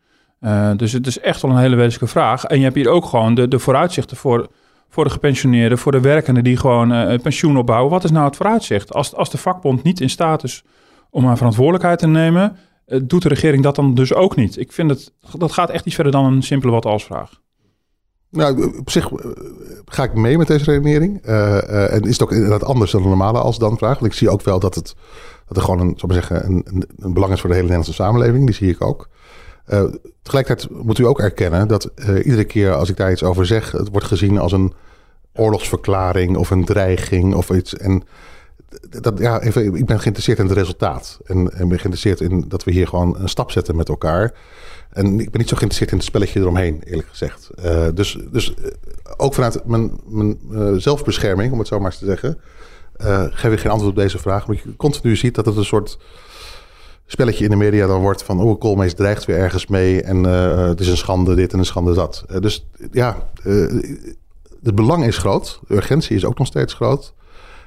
[0.44, 2.44] Uh, dus het is echt wel een hele wezenlijke vraag.
[2.44, 4.48] En je hebt hier ook gewoon de, de vooruitzichten voor,
[4.88, 7.90] voor de gepensioneerden, voor de werkenden die gewoon uh, pensioen opbouwen.
[7.90, 8.92] Wat is nou het vooruitzicht?
[8.92, 10.64] Als, als de vakbond niet in staat is
[11.10, 14.58] om haar verantwoordelijkheid te nemen, uh, doet de regering dat dan dus ook niet.
[14.58, 17.42] Ik vind het, dat gaat echt iets verder dan een simpele wat als vraag.
[18.30, 19.30] Nou, op zich eh,
[19.84, 21.26] ga ik mee met deze redenering.
[21.26, 23.98] Uh, en is het ook inderdaad anders dan een normale als dan vraag.
[23.98, 24.94] Want ik zie ook wel dat, het,
[25.46, 28.46] dat er gewoon een, zeggen, een, een belang is voor de hele Nederlandse samenleving.
[28.46, 29.08] Die zie ik ook.
[29.68, 29.84] Uh,
[30.22, 31.90] tegelijkertijd moet u ook erkennen dat
[32.22, 34.72] iedere keer als ik daar iets over zeg, het wordt gezien als een
[35.34, 37.76] oorlogsverklaring of een dreiging of iets.
[37.76, 38.02] En
[39.00, 41.18] dat, ja, even, ik ben geïnteresseerd in het resultaat.
[41.24, 44.32] En, en ben geïnteresseerd in dat we hier gewoon een stap zetten met elkaar.
[44.90, 47.50] En ik ben niet zo geïnteresseerd in het spelletje eromheen, eerlijk gezegd.
[47.64, 48.54] Uh, dus, dus
[49.16, 50.38] ook vanuit mijn, mijn
[50.80, 52.38] zelfbescherming, om het zo maar eens te zeggen,
[53.32, 54.46] geef ik geen antwoord op deze vraag.
[54.46, 55.98] Maar je continu ziet dat het een soort
[57.06, 58.40] spelletje in de media dan wordt van...
[58.40, 61.94] oh, Koolmees dreigt weer ergens mee en het is een schande dit en een schande
[61.94, 62.24] dat.
[62.40, 63.28] dus ja,
[64.62, 65.60] het belang is groot.
[65.68, 67.14] De urgentie is ook nog steeds groot.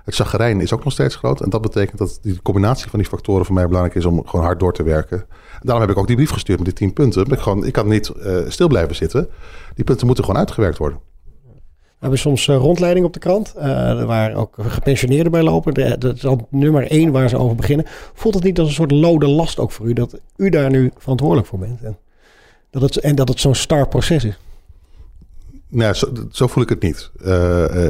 [0.04, 1.42] Het zagrijn is ook nog steeds groot.
[1.42, 4.46] En dat betekent dat die combinatie van die factoren voor mij belangrijk is om gewoon
[4.46, 5.26] hard door te werken.
[5.62, 7.26] Daarom heb ik ook die brief gestuurd met die tien punten.
[7.26, 8.12] Ik, gewoon, ik kan niet
[8.48, 9.28] stil blijven zitten.
[9.76, 11.00] Die punten moeten gewoon uitgewerkt worden.
[11.98, 13.64] We hebben soms uh, rondleiding op de krant, uh,
[14.04, 16.00] waar ook gepensioneerden bij lopen.
[16.00, 17.86] dat is al nummer één waar ze over beginnen.
[18.14, 20.92] Voelt het niet als een soort lode last ook voor u, dat u daar nu
[20.98, 21.82] verantwoordelijk voor bent?
[21.82, 21.98] En
[22.70, 24.38] dat het, en dat het zo'n star proces is?
[25.68, 27.12] Nou, zo, zo voel ik het niet.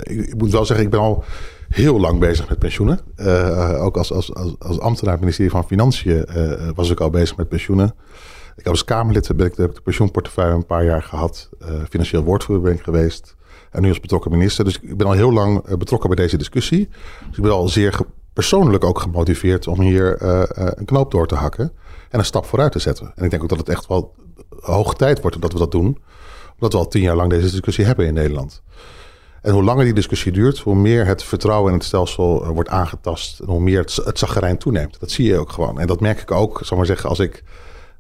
[0.04, 1.24] Ik, ik, moet wel zeggen, ik ben al
[1.70, 3.00] heel lang bezig met pensioenen.
[3.80, 6.26] Ook als, als, als, als ambtenaar ministerie van Financiën
[6.76, 7.94] was ik al bezig met pensioenen.
[8.56, 11.50] Ik heb als Kamerlid ben ik de, de pensioenportefeuille een paar jaar gehad.
[11.90, 13.37] Financieel woordvoerder ben ik geweest.
[13.72, 14.66] En nu als betrokken minister.
[14.66, 16.90] Dus ik ben al heel lang betrokken bij deze discussie.
[17.28, 17.98] Dus ik ben al zeer
[18.34, 20.24] persoonlijk ook gemotiveerd om hier
[20.78, 21.72] een knoop door te hakken.
[22.10, 23.12] En een stap vooruit te zetten.
[23.16, 24.16] En ik denk ook dat het echt wel
[24.60, 25.98] hoog tijd wordt dat we dat doen.
[26.54, 28.62] Omdat we al tien jaar lang deze discussie hebben in Nederland.
[29.42, 33.40] En hoe langer die discussie duurt, hoe meer het vertrouwen in het stelsel wordt aangetast.
[33.40, 35.00] En hoe meer het, het toeneemt.
[35.00, 35.80] Dat zie je ook gewoon.
[35.80, 37.44] En dat merk ik ook, zal maar zeggen, als ik.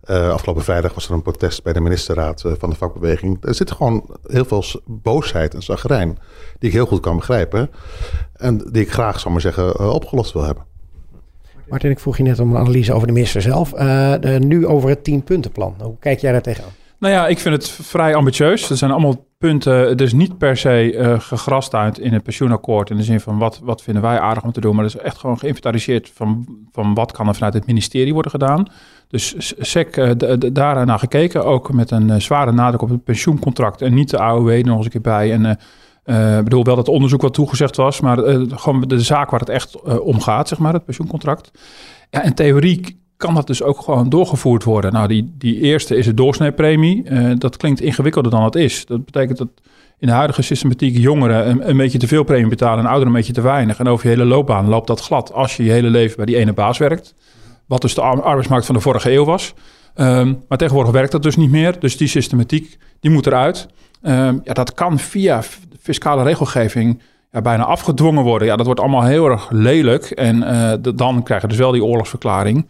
[0.09, 3.37] Uh, afgelopen vrijdag was er een protest bij de ministerraad uh, van de vakbeweging.
[3.41, 6.17] Er zit gewoon heel veel boosheid en zaggerijn.
[6.59, 7.69] Die ik heel goed kan begrijpen.
[8.33, 10.63] En die ik graag, zal maar zeggen, opgelost wil hebben.
[11.67, 13.69] Martin, ik vroeg je net om een analyse over de minister zelf.
[13.69, 15.75] De, nu over het tienpuntenplan.
[15.81, 16.71] Hoe kijk jij daar tegenaan?
[16.99, 18.69] Nou ja, ik vind het vrij ambitieus.
[18.69, 22.89] Er zijn allemaal punten, dus niet per se uh, gegrast uit in het pensioenakkoord.
[22.89, 24.75] In de zin van wat, wat vinden wij aardig om te doen.
[24.75, 28.31] Maar er is echt gewoon geïnventariseerd van, van wat kan er vanuit het ministerie worden
[28.31, 28.65] gedaan.
[29.07, 30.11] Dus SEC uh,
[30.53, 31.45] daar naar gekeken.
[31.45, 33.81] Ook met een uh, zware nadruk op het pensioencontract.
[33.81, 35.31] En niet de AOW er nog eens een keer bij.
[35.33, 35.45] En
[36.37, 38.01] ik bedoel wel dat onderzoek wat toegezegd was.
[38.01, 38.17] Maar
[38.49, 41.51] gewoon de zaak waar het echt om gaat, zeg maar, het pensioencontract.
[42.09, 44.93] Ja, en theorie kan dat dus ook gewoon doorgevoerd worden.
[44.93, 47.03] Nou, die, die eerste is de doorsnijpremie.
[47.09, 48.85] Uh, dat klinkt ingewikkelder dan het is.
[48.85, 49.47] Dat betekent dat
[49.99, 53.33] in de huidige systematiek jongeren een, beetje te veel premie betalen en ouderen een beetje
[53.33, 53.79] te weinig.
[53.79, 56.37] En over je hele loopbaan loopt dat glad als je je hele leven bij die
[56.37, 57.13] ene baas werkt.
[57.65, 59.53] Wat dus de arbeidsmarkt van de vorige eeuw was.
[59.95, 61.79] Um, maar tegenwoordig werkt dat dus niet meer.
[61.79, 63.67] Dus die systematiek, die moet eruit.
[64.01, 65.41] Um, ja, dat kan via
[65.79, 67.01] fiscale regelgeving
[67.31, 68.47] ja, bijna afgedwongen worden.
[68.47, 70.03] Ja, dat wordt allemaal heel erg lelijk.
[70.03, 72.67] En uh, dan krijg je dus wel die oorlogsverklaring.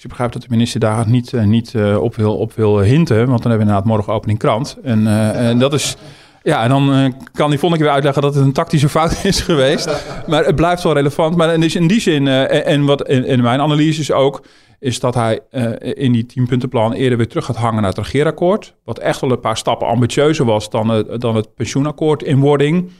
[0.00, 2.78] Dus ik begrijp dat de minister daar niet, uh, niet uh, op, wil, op wil
[2.78, 3.16] hinten.
[3.16, 4.76] Want dan hebben we inderdaad morgen opening krant.
[4.82, 5.96] En, uh, en dat is.
[6.42, 9.40] Ja, en dan kan die volgende keer weer uitleggen dat het een tactische fout is
[9.50, 10.04] geweest.
[10.26, 11.36] Maar het blijft wel relevant.
[11.36, 14.44] Maar in die, in die zin, en, wat in, mijn analyse is ook,
[14.78, 15.40] is dat hij
[15.80, 18.74] in die tienpuntenplan eerder weer terug gaat hangen naar het regeerakkoord.
[18.84, 22.90] Wat echt wel een paar stappen ambitieuzer was dan, dan het pensioenakkoord in wording.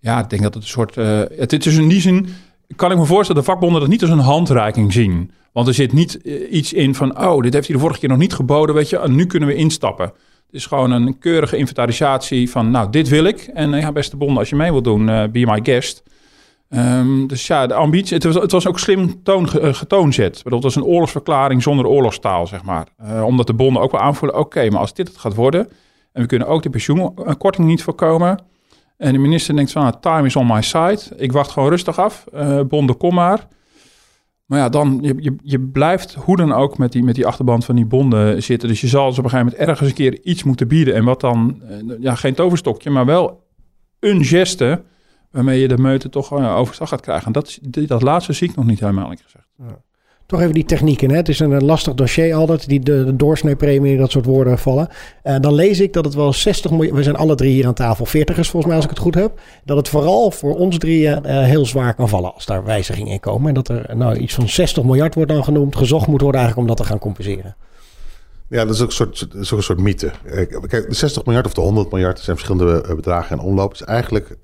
[0.00, 0.94] Ja, ik denk dat het een soort.
[1.38, 2.28] het is in die zin,
[2.76, 5.30] kan ik me voorstellen, de vakbonden dat niet als een handreiking zien.
[5.52, 8.08] Want er zit niet eh, iets in van, oh, dit heeft hij de vorige keer
[8.08, 10.06] nog niet geboden, weet je, en nu kunnen we instappen.
[10.06, 13.50] Het is gewoon een keurige inventarisatie van, nou, dit wil ik.
[13.54, 16.02] En ja, beste bonden, als je mee wilt doen, be my guest.
[16.68, 20.40] Ehm, dus ja, de ambitie, het was, het was ook slim toon, getoonzet.
[20.44, 22.86] Het was een oorlogsverklaring zonder oorlogstaal, zeg maar.
[23.24, 25.68] omdat de bonden ook wel aanvoelen, oké, maar als dit het gaat worden...
[26.12, 28.38] en we kunnen ook de pensioenkorting niet voorkomen...
[29.02, 31.00] En de minister denkt van, nou, time is on my side.
[31.16, 32.24] Ik wacht gewoon rustig af.
[32.34, 33.46] Uh, bonden, kom maar.
[34.46, 37.64] Maar ja, dan, je, je, je, blijft hoe dan ook met die, met die achterband
[37.64, 38.68] van die bonden zitten.
[38.68, 40.94] Dus je zal dus op een gegeven moment ergens een keer iets moeten bieden.
[40.94, 43.46] En wat dan, eh, ja, geen toverstokje, maar wel
[44.00, 44.82] een geste
[45.30, 47.26] waarmee je de meute toch uh, overstag gaat krijgen.
[47.26, 49.48] En dat, dat laatste zie ik nog niet helemaal, eerlijk gezegd.
[49.58, 49.82] Ja.
[50.26, 51.10] Toch even die technieken.
[51.10, 51.16] Hè?
[51.16, 54.88] Het is een lastig dossier altijd, die de, doorsneepremie, dat soort woorden vallen.
[55.24, 57.74] Uh, dan lees ik dat het wel 60 miljoen, we zijn alle drie hier aan
[57.74, 61.22] tafel, 40ers volgens mij als ik het goed heb, dat het vooral voor ons drieën
[61.26, 63.48] uh, heel zwaar kan vallen als daar wijzigingen in komen.
[63.48, 66.70] En dat er nou iets van 60 miljard wordt dan genoemd, gezocht moet worden eigenlijk
[66.70, 67.56] om dat te gaan compenseren.
[68.48, 70.10] Ja, dat is ook een soort, is soort mythe.
[70.66, 73.72] Kijk, de 60 miljard of de 100 miljard zijn verschillende eh, bedragen en omloop.
[73.72, 74.36] is eigenlijk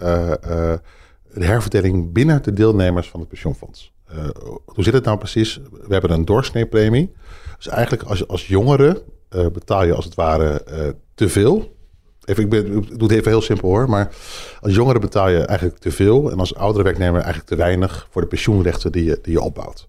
[1.35, 3.93] de herverdeling binnen de deelnemers van het pensioenfonds.
[4.13, 4.29] Uh,
[4.65, 5.61] hoe zit het nou precies?
[5.71, 7.13] We hebben een doorsneepremie.
[7.57, 11.77] Dus eigenlijk als, als jongere uh, betaal je als het ware uh, te veel.
[12.25, 13.89] Even, ik, ben, ik, doe het even heel simpel hoor.
[13.89, 14.15] Maar
[14.61, 16.31] als jongere betaal je eigenlijk te veel.
[16.31, 19.89] En als oudere werknemer eigenlijk te weinig voor de pensioenrechten die je, die je opbouwt.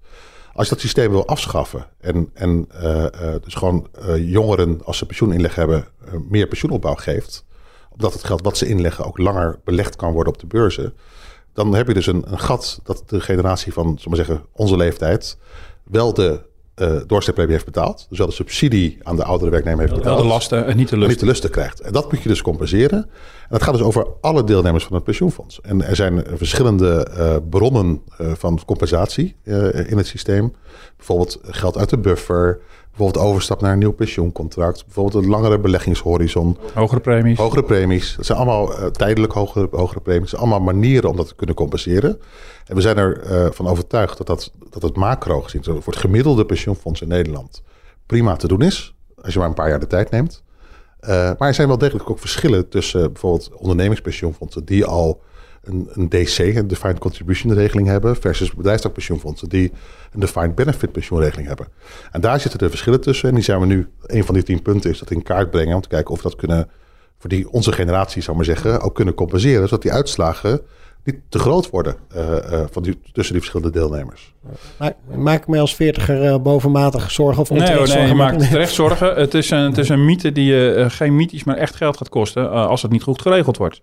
[0.53, 2.67] Als je dat systeem wil afschaffen en, en
[3.43, 5.88] dus gewoon jongeren als ze pensioeninleg hebben
[6.29, 7.45] meer pensioenopbouw geeft.
[7.89, 10.93] Omdat het geld wat ze inleggen ook langer belegd kan worden op de beurzen
[11.60, 15.38] dan heb je dus een, een gat dat de generatie van, zullen zeggen, onze leeftijd
[15.84, 18.06] wel de uh, heeft betaald.
[18.10, 20.15] Dus wel de subsidie aan de oudere werknemer heeft betaald.
[20.15, 21.10] Wel de lasten en niet de lusten.
[21.10, 21.80] niet de lusten krijgt.
[21.80, 22.98] En dat moet je dus compenseren.
[22.98, 25.62] En dat gaat dus over alle deelnemers van het pensioenfonds.
[25.62, 29.36] En er zijn verschillende uh, bronnen uh, van compensatie
[29.88, 30.54] in het systeem.
[30.98, 32.60] Bijvoorbeeld geld uit de buffer,
[32.99, 34.85] Bijvoorbeeld overstap naar een nieuw pensioencontract.
[34.85, 36.57] Bijvoorbeeld een langere beleggingshorizon.
[36.73, 37.38] Hogere premies.
[37.38, 38.15] Hogere premies.
[38.15, 40.21] Dat zijn allemaal uh, tijdelijk hogere, hogere premies.
[40.21, 42.19] Dat zijn allemaal manieren om dat te kunnen compenseren.
[42.65, 45.63] En we zijn ervan uh, van overtuigd dat, dat, dat het macro gezien...
[45.63, 47.63] voor het gemiddelde pensioenfonds in Nederland
[48.05, 48.95] prima te doen is.
[49.21, 50.43] Als je maar een paar jaar de tijd neemt.
[51.01, 54.65] Uh, maar er zijn wel degelijk ook verschillen tussen bijvoorbeeld ondernemingspensioenfondsen...
[54.65, 55.21] die al
[55.69, 59.71] een, een DC, een Defined Contribution regeling hebben, versus bedrijfstakpensioenfondsen die
[60.12, 61.67] een Defined Benefit pensioenregeling hebben.
[62.12, 63.29] En daar zitten de verschillen tussen.
[63.29, 65.75] En die zijn we nu, een van die tien punten is dat in kaart brengen
[65.75, 66.69] om te kijken of we dat kunnen,
[67.17, 70.62] voor die onze generatie, zou maar zeggen, ook kunnen compenseren, zodat die uitslagen
[71.03, 74.34] niet te groot worden uh, uh, van die, tussen die verschillende deelnemers.
[74.77, 77.41] Maar, maak ik mij als veertiger uh, bovenmatig zorgen?
[77.41, 79.15] Of nee, nee, zorgen je maakt terecht zorgen.
[79.15, 82.10] Het is een, het is een mythe die je geen mythisch, maar echt geld gaat
[82.10, 83.82] kosten als het niet goed geregeld wordt.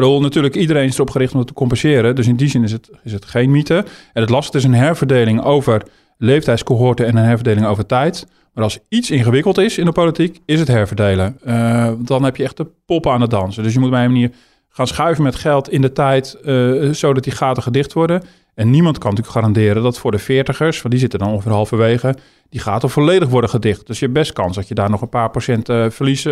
[0.00, 2.14] Bedoel, natuurlijk, iedereen is erop gericht om het te compenseren.
[2.14, 3.84] Dus in die zin is het, is het geen mythe.
[4.12, 5.82] En het lastige is een herverdeling over
[6.18, 8.26] leeftijdscohorten en een herverdeling over tijd.
[8.54, 11.38] Maar als iets ingewikkeld is in de politiek, is het herverdelen.
[11.46, 13.62] Uh, dan heb je echt de pop aan het dansen.
[13.62, 14.30] Dus je moet op een manier
[14.68, 18.22] gaan schuiven met geld in de tijd, uh, zodat die gaten gedicht worden.
[18.54, 22.16] En niemand kan natuurlijk garanderen dat voor de veertigers, want die zitten dan ongeveer halverwege,
[22.50, 23.86] die gaten volledig worden gedicht.
[23.86, 26.26] Dus je hebt best kans dat je daar nog een paar procent uh, verlies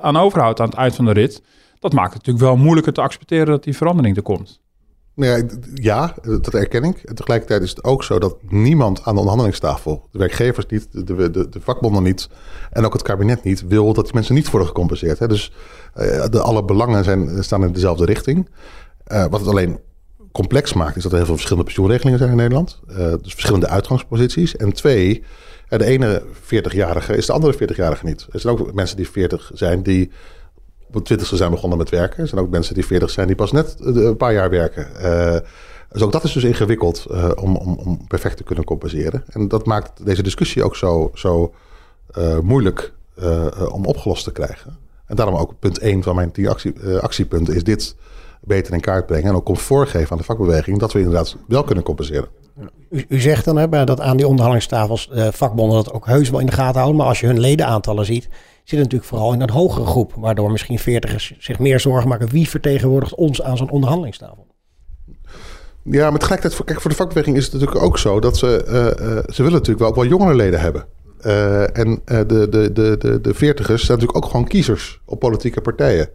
[0.00, 1.42] aan overhoudt aan het eind van de rit.
[1.84, 4.60] Dat maakt het natuurlijk wel moeilijker te accepteren dat die verandering er komt.
[5.14, 7.02] Nou ja, dat erken ik.
[7.02, 11.30] En tegelijkertijd is het ook zo dat niemand aan de onderhandelingstafel, de werkgevers niet, de,
[11.30, 12.28] de, de vakbonden niet
[12.70, 15.18] en ook het kabinet niet, wil dat die mensen niet worden gecompenseerd.
[15.18, 15.28] Hè.
[15.28, 15.52] Dus
[15.96, 18.48] uh, de, alle belangen zijn, staan in dezelfde richting.
[19.12, 19.78] Uh, wat het alleen
[20.32, 22.80] complex maakt, is dat er heel veel verschillende pensioenregelingen zijn in Nederland.
[22.88, 24.56] Uh, dus verschillende uitgangsposities.
[24.56, 25.24] En twee,
[25.68, 28.26] de ene 40-jarige is de andere 40-jarige niet.
[28.32, 30.10] Er zijn ook mensen die 40 zijn die
[30.94, 32.22] op de zijn begonnen met werken.
[32.22, 34.88] Er zijn ook mensen die 40 zijn die pas net eh, een paar jaar werken.
[35.02, 35.36] Uh,
[35.90, 39.24] dus ook dat is dus ingewikkeld uh, om, om, om perfect te kunnen compenseren.
[39.28, 41.54] En dat maakt deze discussie ook zo, zo
[42.42, 42.92] moeilijk
[43.70, 44.78] om opgelost te krijgen.
[45.06, 47.96] En daarom ook punt 1 van mijn 10 actie, actiepunten is dit
[48.40, 49.28] beter in kaart brengen.
[49.28, 52.28] En ook om voorgeven aan de vakbeweging dat we inderdaad wel kunnen compenseren.
[52.90, 56.46] U, u zegt dan hè, dat aan die onderhandelingstafels vakbonden dat ook heus wel in
[56.46, 56.96] de gaten houden.
[56.96, 58.28] Maar als je hun ledenaantallen ziet,
[58.64, 60.12] zit natuurlijk vooral in een hogere groep.
[60.16, 62.28] Waardoor misschien veertigers zich meer zorgen maken.
[62.28, 64.46] Wie vertegenwoordigt ons aan zo'n onderhandelingstafel?
[65.82, 68.64] Ja, maar tegelijkertijd, voor, kijk, voor de vakbeweging is het natuurlijk ook zo dat ze,
[68.68, 70.86] uh, uh, ze willen natuurlijk wel ook wel jongere leden hebben.
[71.26, 75.60] Uh, en de, de, de, de, de veertigers zijn natuurlijk ook gewoon kiezers op politieke
[75.60, 76.08] partijen.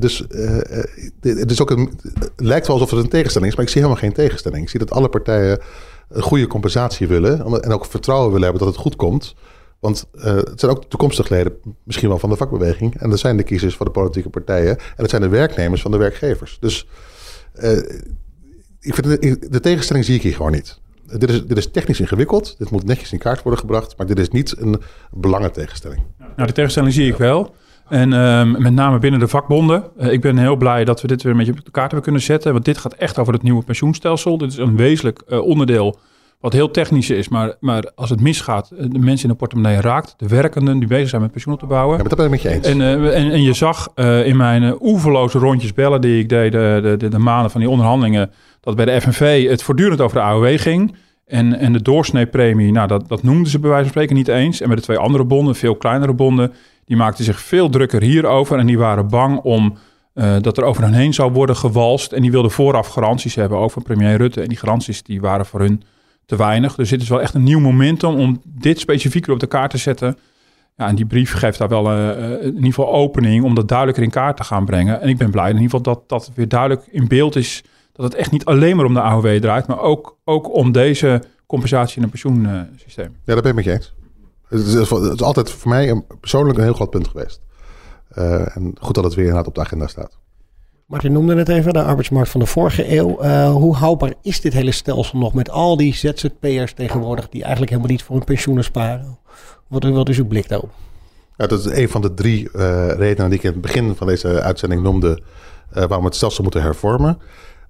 [0.00, 0.24] dus
[1.20, 3.82] het, is ook een, het lijkt wel alsof het een tegenstelling is, maar ik zie
[3.82, 4.62] helemaal geen tegenstelling.
[4.62, 5.58] Ik zie dat alle partijen
[6.08, 9.34] een goede compensatie willen en ook vertrouwen willen hebben dat het goed komt.
[9.84, 13.00] Want uh, het zijn ook toekomstige leden, misschien wel van de vakbeweging.
[13.00, 14.78] En dat zijn de kiezers van de politieke partijen.
[14.78, 16.56] En dat zijn de werknemers van de werkgevers.
[16.60, 16.86] Dus
[17.54, 17.76] uh,
[18.80, 19.06] ik vind
[19.52, 20.80] de, tegenstelling zie ik hier gewoon niet.
[21.18, 22.58] Dit is, dit is technisch ingewikkeld.
[22.58, 23.96] Dit moet netjes in kaart worden gebracht.
[23.96, 26.02] Maar dit is niet een belangentegenstelling.
[26.18, 27.54] Nou, de tegenstelling zie ik wel.
[27.88, 29.84] En ehm, met name binnen de vakbonden.
[29.98, 32.02] Uh, ik ben heel blij dat we dit weer een beetje op de kaart hebben
[32.02, 32.52] kunnen zetten.
[32.52, 34.38] Want dit gaat echt over het nieuwe pensioenstelsel.
[34.38, 35.98] Dit is een wezenlijk onderdeel
[36.44, 37.28] wat heel technisch is.
[37.28, 40.14] Maar, maar als het misgaat, de mensen in de portemonnee raakt.
[40.16, 41.96] De werkenden die bezig zijn met pensioen op te bouwen.
[41.96, 42.66] Ja, maar dat ben ik met je eens.
[42.66, 43.88] En, uh, en, en, je zag
[44.24, 48.30] in mijn oeverloze rondjes bellen die ik deed de, de, de, maanden van die onderhandelingen.
[48.60, 50.96] Dat bij de FNV het voortdurend over de AOW ging.
[51.26, 54.60] En, en de doorsneepremie, nou, dat, dat noemden ze bij wijze van spreken niet eens.
[54.60, 56.52] En bij de twee andere bonden, veel kleinere bonden,
[56.84, 58.58] die maakten zich veel drukker hierover.
[58.58, 59.76] En die waren bang om
[60.14, 62.12] uh, dat er over hen heen zou worden gewalst.
[62.12, 64.40] En die wilden vooraf garanties hebben, ook van premier Rutte.
[64.40, 65.82] En die garanties die waren voor hun
[66.26, 66.74] te weinig.
[66.74, 69.78] Dus dit is wel echt een nieuw momentum om dit specifieker op de kaart te
[69.78, 70.18] zetten.
[70.76, 74.04] Ja, en die brief geeft daar wel uh, in ieder geval opening om dat duidelijker
[74.04, 75.00] in kaart te gaan brengen.
[75.00, 78.04] En ik ben blij in ieder geval dat dat weer duidelijk in beeld is dat
[78.04, 81.96] het echt niet alleen maar om de AOW draait, maar ook, ook om deze compensatie
[81.96, 83.16] in een pensioensysteem.
[83.24, 83.94] Ja, daar ben ik met je eens.
[84.48, 87.40] Het is, altijd voor mij een, persoonlijk een heel groot punt geweest.
[88.18, 90.18] Uh, en goed dat het weer inderdaad op de agenda staat.
[90.86, 93.24] Martin noemde het even, de arbeidsmarkt van de vorige eeuw.
[93.24, 97.70] Uh, hoe houdbaar is dit hele stelsel nog met al die ZZP'ers tegenwoordig die eigenlijk
[97.70, 99.18] helemaal niet voor hun pensioenen sparen?
[99.66, 100.70] Wat, wat is uw blik daarop?
[101.36, 104.06] Ja, dat is een van de drie uh, redenen die ik in het begin van
[104.06, 105.22] deze uitzending noemde
[105.70, 107.18] waarom we het stelsel moeten hervormen.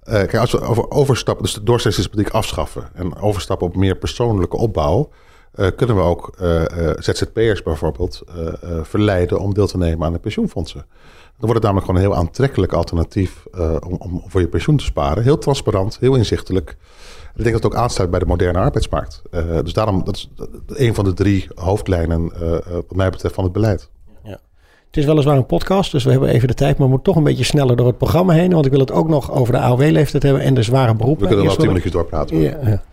[0.03, 4.57] Uh, kijk, als we over overstappen, dus de doorzettingspolitiek afschaffen en overstappen op meer persoonlijke
[4.57, 5.09] opbouw,
[5.55, 6.63] uh, kunnen we ook uh,
[6.97, 8.21] ZZP'ers bijvoorbeeld
[8.81, 10.85] verleiden om deel te nemen aan de pensioenfondsen.
[11.37, 13.45] Dan wordt het namelijk gewoon een heel aantrekkelijk alternatief
[13.87, 15.23] om, om, voor je pensioen te sparen.
[15.23, 16.77] Heel transparant, heel inzichtelijk.
[17.35, 19.21] Ik denk dat het ook aansluit bij de moderne arbeidsmarkt.
[19.63, 20.29] dus daarom, dat is
[20.67, 22.31] een van de drie hoofdlijnen
[22.69, 23.89] wat mij betreft van het beleid.
[24.95, 27.15] Het is weliswaar een podcast, dus we hebben even de tijd, maar we moeten toch
[27.15, 28.53] een beetje sneller door het programma heen.
[28.53, 31.21] Want ik wil het ook nog over de AOW-leeftijd hebben en de zware beroepen.
[31.21, 32.37] We kunnen wel tien minuutjes doorpraten.
[32.37, 32.83] Ja, ja.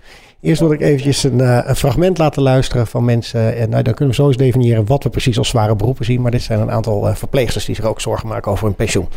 [0.43, 3.57] Eerst wil ik eventjes een, uh, een, fragment laten luisteren van mensen.
[3.57, 6.23] En nou, dan kunnen we zo eens definiëren wat we precies als zware beroepen zien.
[6.23, 9.09] Maar dit zijn een aantal uh, verpleegsters die zich ook zorgen maken over hun pensioen.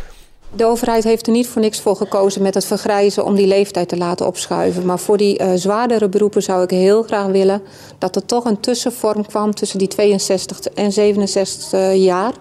[0.52, 3.88] De overheid heeft er niet voor niks voor gekozen met het vergrijzen om die leeftijd
[3.88, 4.86] te laten opschuiven.
[4.86, 7.62] Maar voor die zwaardere beroepen zou ik heel graag willen
[7.98, 12.32] dat er toch een tussenvorm kwam tussen die 62 en 67 jaar.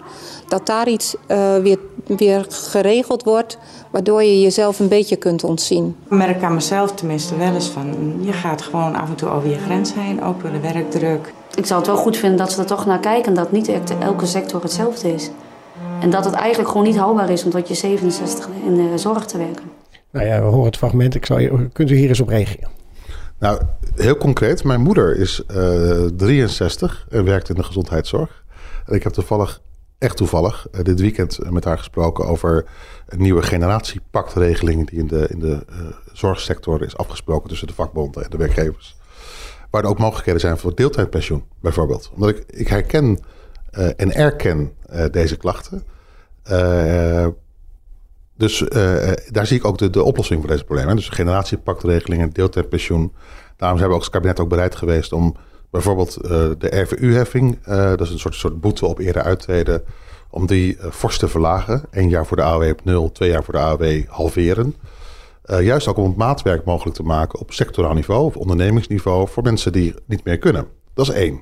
[0.48, 1.16] Dat daar iets
[1.62, 3.58] weer, weer geregeld wordt,
[3.92, 5.96] waardoor je jezelf een beetje kunt ontzien.
[6.06, 9.50] Ik merk aan mezelf tenminste wel eens van, je gaat gewoon af en toe over
[9.50, 11.34] je grens heen, ook door de werkdruk.
[11.56, 14.26] Ik zou het wel goed vinden dat ze er toch naar kijken dat niet elke
[14.26, 15.30] sector hetzelfde is.
[16.02, 19.26] En dat het eigenlijk gewoon niet houdbaar is om tot je 67 in de zorg
[19.26, 19.72] te werken.
[20.12, 21.16] Nou ja, we horen het fragment.
[21.16, 22.70] Ik zou, kunt u hier eens op reageren?
[23.40, 23.62] Nou,
[23.96, 24.64] heel concreet.
[24.64, 28.44] Mijn moeder is uh, 63 en werkt in de gezondheidszorg.
[28.86, 29.62] En ik heb toevallig,
[30.06, 32.66] echt toevallig, uh, dit weekend met haar gesproken over
[33.08, 35.78] een nieuwe generatiepactregeling die in de, in de uh,
[36.14, 38.98] zorgsector is afgesproken tussen de vakbonden en de werkgevers.
[39.70, 42.12] Waar er ook mogelijkheden zijn voor deeltijdpensioen, bijvoorbeeld.
[42.14, 43.20] Omdat ik, ik herken
[43.72, 44.74] en erken
[45.12, 45.84] deze klachten.
[48.38, 48.60] Dus
[49.32, 50.96] daar zie ik ook de, de oplossing voor deze problemen.
[50.96, 53.14] Dus generatiepactregelingen, deeltijdpensioen.
[53.58, 55.36] Daarom zijn we als kabinet ook bereid geweest om
[55.76, 56.14] bijvoorbeeld
[56.60, 59.84] de RVU-heffing, dat is een soort, soort boete op eerder uittreden,
[60.30, 61.84] om die fors te verlagen.
[61.92, 64.76] Eén jaar voor de AOW op nul, twee jaar voor de AOW halveren.
[65.46, 69.72] juist ook om het maatwerk mogelijk te maken op sectoraal niveau of ondernemingsniveau voor mensen
[69.72, 70.68] die niet meer kunnen.
[70.94, 71.42] Dat is één.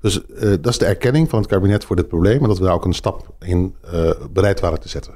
[0.00, 2.42] Dus dat is de erkenning van het kabinet voor dit probleem.
[2.42, 3.74] En dat we daar ook een stap in
[4.30, 5.14] bereid waren te zetten.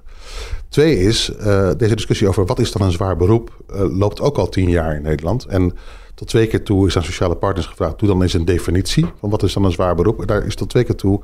[0.68, 1.32] Twee is,
[1.76, 3.56] deze discussie over wat is dan een zwaar beroep,
[3.90, 5.44] loopt ook al tien jaar in Nederland.
[5.44, 5.72] En
[6.14, 9.30] tot twee keer toe is aan sociale partners gevraagd, doe dan eens een definitie van
[9.30, 10.20] wat is dan een zwaar beroep.
[10.20, 11.20] En daar is tot twee keer toe,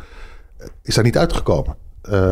[0.82, 1.76] is daar niet uitgekomen.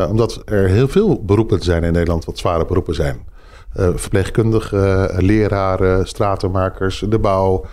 [0.09, 3.27] omdat er heel veel beroepen zijn in Nederland wat zware beroepen zijn.
[3.75, 7.64] verpleegkundigen, leraren, stratenmakers, de bouw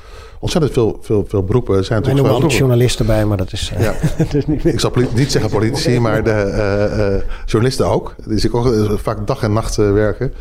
[0.45, 3.71] ontzettend veel, veel, veel beroepen zijn Wij noemen altijd journalisten bij, maar dat is...
[3.74, 3.93] Uh, ja.
[4.38, 8.15] is niet ik zal niet zeggen politici, maar de uh, uh, journalisten ook.
[8.26, 10.34] Dus ik ook vaak dag en nacht werken.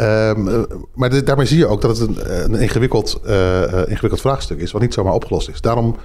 [0.00, 3.20] Um, maar de, daarmee zie je ook dat het een, een ingewikkeld,
[3.86, 5.60] ingewikkeld vraagstuk is, wat niet zomaar opgelost is.
[5.60, 5.96] Daarom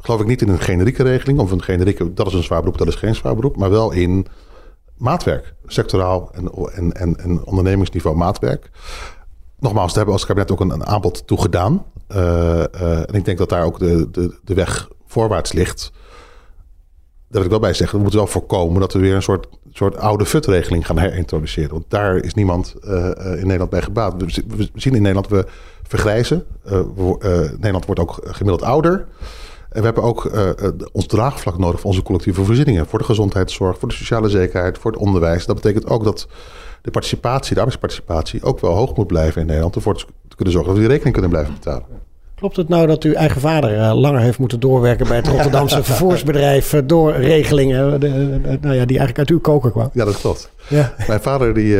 [0.00, 2.78] geloof ik niet in een generieke regeling, of een generieke, dat is een zwaar beroep,
[2.78, 4.26] dat is geen zwaar beroep, maar wel in
[4.96, 8.70] maatwerk, sectoraal en, en, en, ondernemingsniveau maatwerk
[9.62, 11.84] nogmaals, daar hebben we als kabinet ook een, aanbod toe gedaan.
[12.06, 15.92] En ik denk dat daar ook de, de, de weg voorwaarts ligt.
[17.32, 19.96] Dat ik wel bij zeg, we moeten wel voorkomen dat we weer een soort, soort
[19.96, 21.70] oude futregeling gaan herintroduceren.
[21.70, 24.14] Want daar is niemand uh, in Nederland bij gebaat.
[24.18, 25.46] We, zien in Nederland, we
[25.82, 26.44] vergrijzen.
[26.62, 29.06] We, Nederland wordt ook gemiddeld ouder.
[29.68, 30.30] En we hebben ook
[30.92, 32.86] ons draagvlak nodig voor onze collectieve voorzieningen.
[32.86, 35.46] Voor de gezondheidszorg, voor de sociale zekerheid, voor het onderwijs.
[35.46, 36.28] Dat betekent ook dat
[36.82, 39.76] de participatie, de arbeidsparticipatie, ook wel hoog moet blijven in Nederland.
[39.76, 39.94] Ervoor
[40.28, 42.01] te kunnen zorgen dat we die rekening kunnen blijven betalen.
[42.42, 45.82] Klopt het nou dat uw eigen vader uh, langer heeft moeten doorwerken bij het Rotterdamse
[45.82, 48.08] vervoersbedrijf uh, door regelingen de,
[48.60, 49.90] nou ja, die eigenlijk uit uw koker kwam?
[49.92, 50.50] Ja, dat klopt.
[50.72, 50.94] Ja.
[51.08, 51.76] Mijn vader die,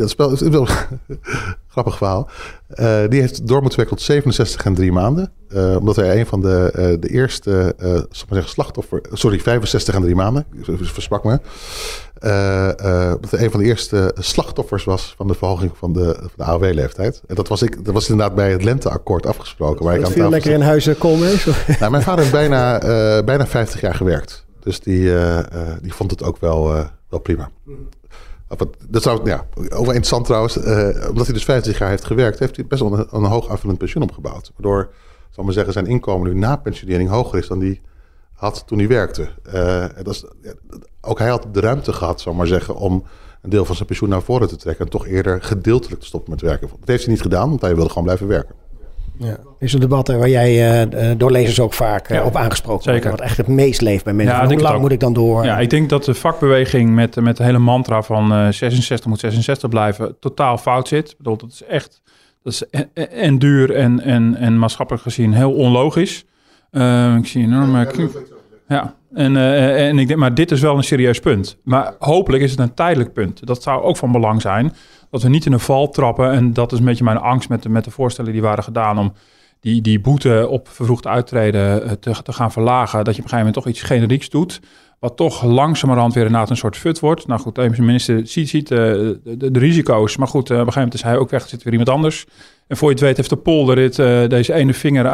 [0.00, 0.66] dat spel is wel
[1.74, 2.28] grappig verhaal.
[3.08, 5.32] Die heeft door moeten werken tot 67 en 3 maanden.
[5.78, 9.00] Omdat hij een van de, de eerste uh, zeggen, slachtoffer.
[9.12, 10.46] Sorry, 65 en 3 maanden.
[10.82, 11.38] Versprak me.
[13.14, 16.44] omdat hij een van de eerste slachtoffers was van de verhoging van de, van de
[16.44, 17.22] AOW-leeftijd.
[17.26, 19.84] En dat was, ik, dat was inderdaad bij het lenteakkoord afgesproken.
[19.84, 21.46] Waar dat ik viel aan lekker in huizen Koolmees?
[21.78, 22.78] nou, mijn vader heeft bijna,
[23.22, 24.44] bijna 50 jaar gewerkt.
[24.60, 25.12] Dus die,
[25.82, 27.50] die vond het ook wel, wel prima.
[28.88, 30.56] Dat zou, ja, over interessant trouwens.
[30.56, 33.78] Uh, omdat hij dus 50 jaar heeft gewerkt, heeft hij best wel een, hoog aanvullend
[33.78, 34.52] pensioen opgebouwd.
[34.56, 34.92] Waardoor,
[35.30, 37.80] zal maar zeggen, zijn inkomen nu na pensionering hoger is dan die
[38.32, 39.28] had toen hij werkte.
[39.54, 40.24] Uh, dat is,
[41.00, 43.04] ook hij had de ruimte gehad, zal maar zeggen, om
[43.42, 44.84] een deel van zijn pensioen naar voren te trekken.
[44.84, 46.68] En toch eerder gedeeltelijk te stoppen met werken.
[46.68, 48.54] Dat heeft hij niet gedaan, want hij wilde gewoon blijven werken.
[49.20, 49.38] Ja.
[49.58, 53.02] Is een debat waar jij uh, door lezers ook vaak uh, op aangesproken Zeker.
[53.02, 53.18] wordt.
[53.18, 54.36] Wat echt het meest leeft bij mensen.
[54.36, 55.44] Ja, hoe lang moet ik dan door?
[55.44, 59.20] Ja, ik denk dat de vakbeweging met, met de hele mantra van uh, 66 moet
[59.20, 61.10] 66 blijven totaal fout zit.
[61.10, 62.02] Ik bedoel, dat is echt
[62.42, 66.24] dat is en, en duur en, en, en maatschappelijk gezien heel onlogisch.
[67.16, 67.86] ik zie enorm...
[68.70, 69.36] Ja, en,
[69.76, 71.56] en ik denk, maar dit is wel een serieus punt.
[71.62, 73.46] Maar hopelijk is het een tijdelijk punt.
[73.46, 74.72] Dat zou ook van belang zijn
[75.10, 76.30] dat we niet in een val trappen.
[76.30, 78.98] En dat is een beetje mijn angst met de, met de voorstellen die waren gedaan
[78.98, 79.12] om
[79.60, 83.04] die, die boete op vervroegd uittreden eh, te, te gaan verlagen.
[83.04, 84.60] Dat je op een gegeven moment toch iets generieks doet.
[84.98, 87.26] Wat toch langzamerhand weer inderdaad een soort fut wordt.
[87.26, 90.16] Nou goed, de minister ziet, ziet uh, de, de, risico's.
[90.16, 91.42] Maar goed, op een gegeven moment is hij ook weg.
[91.42, 92.26] Er zit weer iemand anders.
[92.66, 93.96] En voor je het weet heeft de polder dit,
[94.30, 95.08] deze ene vinger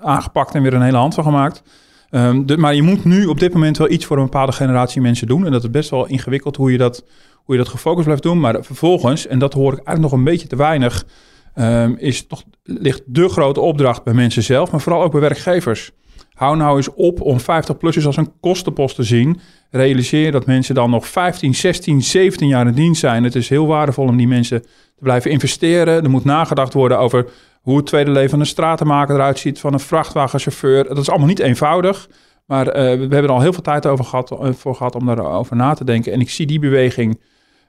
[0.00, 1.62] aangepakt en weer een hele hand van gemaakt.
[2.10, 5.26] De, maar je moet nu op dit moment wel iets voor een bepaalde generatie mensen
[5.26, 5.46] doen.
[5.46, 7.04] En dat is best wel ingewikkeld hoe je dat,
[7.34, 8.40] hoe je dat gefocust blijft doen.
[8.40, 11.06] Maar vervolgens, en dat hoor ik eigenlijk nog een beetje te weinig,
[11.54, 15.92] um, is toch, ligt de grote opdracht bij mensen zelf, maar vooral ook bij werkgevers.
[16.34, 19.40] Hou nou eens op om 50-plussers als een kostenpost te zien.
[19.70, 23.24] Realiseer dat mensen dan nog 15, 16, 17 jaar in dienst zijn.
[23.24, 26.02] Het is heel waardevol om die mensen te blijven investeren.
[26.02, 27.26] Er moet nagedacht worden over
[27.68, 30.88] hoe het tweede leven van een stratenmaker eruit ziet, van een vrachtwagenchauffeur.
[30.88, 32.08] Dat is allemaal niet eenvoudig.
[32.46, 35.06] Maar uh, we hebben er al heel veel tijd over gehad, uh, voor gehad om
[35.06, 36.12] daarover na te denken.
[36.12, 37.20] En ik zie die beweging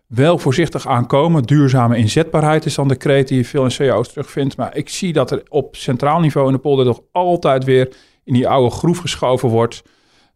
[0.08, 1.44] wel voorzichtig aankomen.
[1.44, 4.58] Duurzame inzetbaarheid is dan de kreet die je veel in CO's terugvindt.
[4.58, 8.34] Maar ik zie dat er op centraal niveau in de polder nog altijd weer in
[8.34, 9.84] die oude groef geschoven wordt.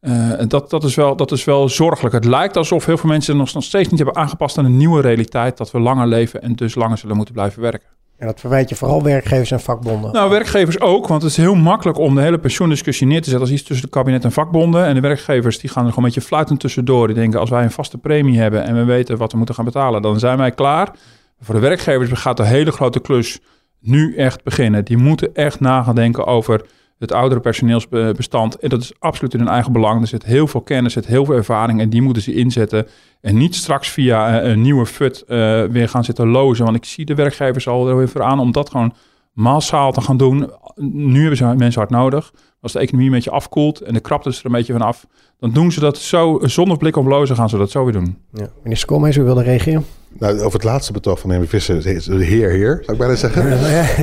[0.01, 2.13] Uh, dat, dat, is wel, dat is wel zorgelijk.
[2.15, 5.57] Het lijkt alsof heel veel mensen nog steeds niet hebben aangepast aan een nieuwe realiteit.
[5.57, 7.87] Dat we langer leven en dus langer zullen moeten blijven werken.
[8.23, 10.11] En dat verwijt je vooral werkgevers en vakbonden.
[10.11, 13.41] Nou, werkgevers ook, want het is heel makkelijk om de hele pensioendiscussie neer te zetten
[13.41, 14.85] als iets tussen het kabinet en vakbonden.
[14.85, 17.07] En de werkgevers die gaan er gewoon een beetje fluitend tussendoor.
[17.07, 19.65] Die denken, als wij een vaste premie hebben en we weten wat we moeten gaan
[19.65, 20.91] betalen, dan zijn wij klaar.
[21.39, 23.39] Voor de werkgevers gaat de hele grote klus
[23.79, 24.85] nu echt beginnen.
[24.85, 26.65] Die moeten echt na gaan denken over
[26.99, 28.55] het oudere personeelsbestand.
[28.55, 30.01] En dat is absoluut in hun eigen belang.
[30.01, 32.87] Er zit heel veel kennis, er zit heel veel ervaring en die moeten ze inzetten.
[33.21, 35.27] En niet straks via eh, een nieuwe FUT uh,
[35.63, 36.65] weer gaan zitten lozen.
[36.65, 38.93] Want ik zie de werkgevers al er weer aan om dat gewoon
[39.33, 40.51] massaal te gaan doen.
[40.75, 42.33] Nu hebben ze mensen hard nodig.
[42.61, 45.07] Als de economie een beetje afkoelt en de krapte is er een beetje vanaf,
[45.39, 48.17] dan doen ze dat zo zonder blik op lozen gaan ze dat zo weer doen.
[48.33, 48.47] Ja.
[48.63, 49.85] Minister Koolmees, u wilde reageren?
[50.19, 53.15] Nou, over het laatste betoog van de heer Visser, de heer, heer, zou ik bijna
[53.15, 53.49] zeggen.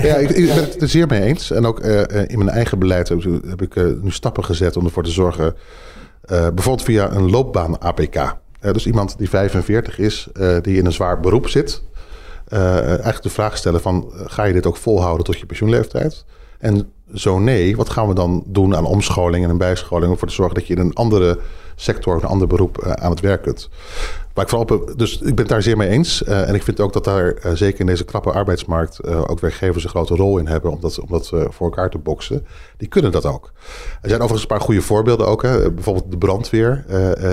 [0.02, 1.50] Ja, ik, ik, ben het er zeer mee eens.
[1.50, 4.84] En ook uh, in mijn eigen beleid heb, heb ik uh, nu stappen gezet om
[4.84, 5.56] ervoor te zorgen, uh,
[6.28, 8.36] bijvoorbeeld via een loopbaan-APK.
[8.60, 10.28] dus iemand die 45 is,
[10.62, 11.82] die in een zwaar beroep zit.
[12.48, 16.24] eigenlijk de vraag stellen van, ga je dit ook volhouden tot je pensioenleeftijd?
[16.58, 20.06] En zo nee, wat gaan we dan doen aan omscholing en bijscholing...
[20.06, 21.38] om ervoor te zorgen dat je in een andere
[21.74, 23.68] sector of een ander beroep uh, aan het werk kunt.
[24.34, 26.22] Maar ik, vooral, dus ik ben het daar zeer mee eens.
[26.22, 29.04] Uh, en ik vind ook dat daar uh, zeker in deze krappe arbeidsmarkt...
[29.06, 32.46] ook werkgevers een grote rol in hebben om dat voor elkaar te boksen.
[32.76, 33.52] Die kunnen dat ook.
[34.02, 35.42] Er zijn overigens een paar goede voorbeelden ook.
[35.42, 35.70] Hè.
[35.70, 36.84] Bijvoorbeeld de brandweer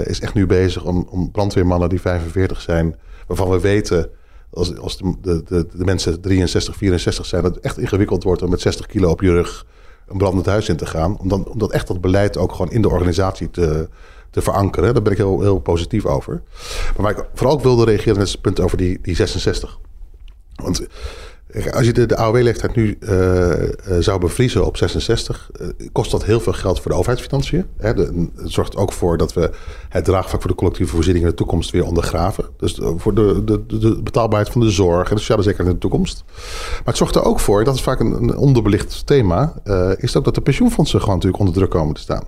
[0.06, 2.96] is echt nu bezig om, om brandweermannen die 45 zijn...
[3.28, 4.10] waarvan we weten
[4.50, 5.44] als, als de, de,
[5.76, 9.22] de, mensen 63, 64 zijn, dat het echt ingewikkeld wordt om met 60 kilo op
[9.22, 9.66] je rug
[10.08, 11.18] een brandend huis in te gaan.
[11.18, 13.90] Om, dan, om dat echt dat beleid ook gewoon in de organisatie te,
[14.30, 14.94] te verankeren.
[14.94, 16.42] Daar ben ik heel, heel positief over.
[16.96, 19.80] Maar waar ik vooral ook wilde reageren, is het punt over die, die 66.
[20.56, 20.88] Want
[21.72, 23.54] als je de, de AOW-leeftijd nu uh,
[24.00, 27.66] zou bevriezen op 66, uh, eh, kost dat heel veel geld voor de overheidsfinanciën.
[27.78, 28.12] Het
[28.44, 29.52] zorgt ook voor dat we
[29.90, 32.46] het draagvlak voor de collectieve voorzieningen in de toekomst weer ondergraven.
[32.58, 35.82] Dus voor de, de, de, betaalbaarheid van de zorg en de sociale zekerheid in de
[35.82, 36.24] toekomst.
[36.72, 39.54] Maar het zorgt er ook voor, dat is vaak een, een onderbelicht thema,
[39.98, 42.24] is ook dat de pensioenfondsen gewoon natuurlijk onder druk komen te staan.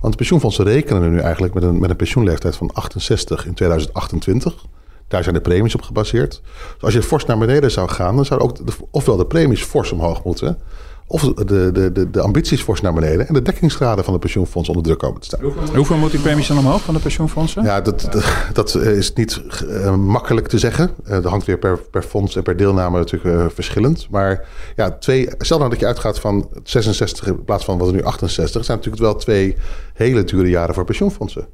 [0.00, 4.64] Want de pensioenfondsen rekenen nu eigenlijk met een, met een pensioenleeftijd van 68 in 2028.
[5.10, 6.40] Daar zijn de premies op gebaseerd.
[6.74, 9.62] Dus als je fors naar beneden zou gaan, dan zou ook de, ofwel de premies
[9.62, 10.58] fors omhoog moeten.
[11.06, 13.28] Of de, de, de, de ambities fors naar beneden.
[13.28, 15.40] En de dekkingsgraden van de pensioenfondsen onder druk komen te staan.
[15.74, 17.64] Hoeveel moet die premies dan omhoog van de pensioenfondsen?
[17.64, 20.90] Ja, dat, dat, dat is niet uh, makkelijk te zeggen.
[21.04, 24.06] Uh, dat hangt weer per, per fonds en per deelname natuurlijk uh, verschillend.
[24.10, 24.46] Maar
[24.76, 28.02] ja, twee, stel nou dat je uitgaat van 66 in plaats van wat er nu
[28.02, 28.64] 68...
[28.64, 29.56] zijn natuurlijk wel twee
[29.94, 31.46] hele dure jaren voor pensioenfondsen.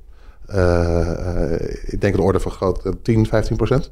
[1.87, 3.91] Ik denk een orde van groot 10, 15 procent.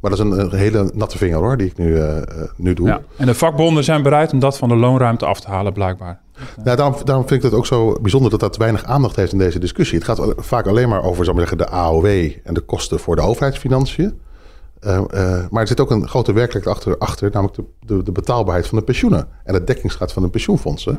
[0.00, 2.16] Maar dat is een, een, hele natte vinger hoor, die ik nu, uh,
[2.56, 2.86] nu doe.
[2.86, 6.20] Ja, en de vakbonden zijn bereid om dat van de loonruimte af te halen, blijkbaar.
[6.62, 9.38] Nou, daarom, daarom vind ik het ook zo bijzonder dat dat weinig aandacht heeft in
[9.38, 9.98] deze discussie.
[9.98, 12.06] Het gaat vaak alleen maar over zal zeggen, de AOW
[12.44, 14.20] en de kosten voor de overheidsfinanciën.
[14.86, 18.12] Uh, uh, maar er zit ook een grote werkelijkheid achter, achter namelijk de, de, de,
[18.12, 20.92] betaalbaarheid van de pensioenen en de dekkingsgraad van de pensioenfondsen.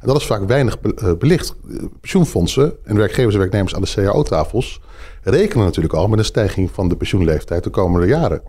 [0.00, 0.78] En dat is vaak weinig
[1.18, 1.54] belicht.
[2.00, 4.80] Pensioenfondsen en werkgevers en werknemers aan de CAO-tafels
[5.22, 8.42] rekenen natuurlijk al met een stijging van de pensioenleeftijd de komende jaren.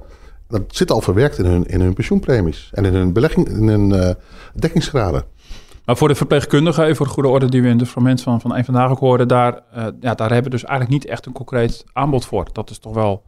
[0.48, 4.16] Dat zit al verwerkt in hun, in hun pensioenpremies en in hun, belegging, in hun
[4.54, 5.24] dekkingsgraden.
[5.86, 8.42] Maar voor de verpleegkundigen, even voor de goede orde die we in de fragment van,
[8.42, 9.62] van een vandaag ook hoorden, daar,
[10.00, 12.48] ja, daar hebben we dus eigenlijk niet echt een concreet aanbod voor.
[12.52, 13.24] Dat is toch wel,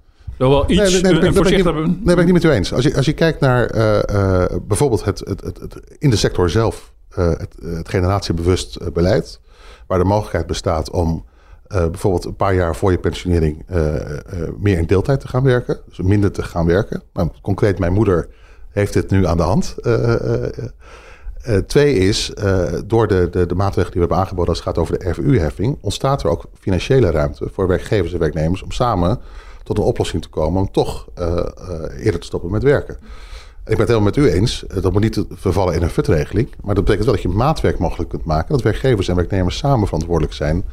[0.48, 2.74] wel iets nee, nee, nee, ben, ik, nee, ben ik niet met u eens.
[2.74, 6.50] Als je, als je kijkt naar uh, bijvoorbeeld het, het, het, het, in de sector
[6.50, 9.40] zelf, het, het generatiebewust beleid,
[9.88, 11.26] waar de mogelijkheid bestaat om
[11.68, 13.66] bijvoorbeeld een paar jaar voor je pensionering
[14.58, 15.80] meer in deeltijd te gaan werken.
[15.88, 17.04] Dus minder te gaan werken.
[17.14, 18.28] Nou, concreet, mijn moeder
[18.70, 19.76] heeft dit nu aan de hand.
[21.68, 22.32] twee is,
[22.86, 25.78] door de, de, de maatregelen die we hebben aangeboden als het gaat over de RVU-heffing,
[25.82, 29.20] ontstaat er ook financiële ruimte voor werkgevers en werknemers om samen
[29.70, 31.08] tot een oplossing te komen om toch
[31.98, 32.98] eerder te stoppen met werken.
[33.66, 34.64] Ik ben het helemaal met u eens.
[34.82, 36.50] Dat moet niet vervallen in een futregeling.
[36.62, 38.52] Maar dat betekent wel dat je maatwerk mogelijk kunt maken.
[38.52, 40.66] Dat werkgevers en werknemers samen verantwoordelijk zijn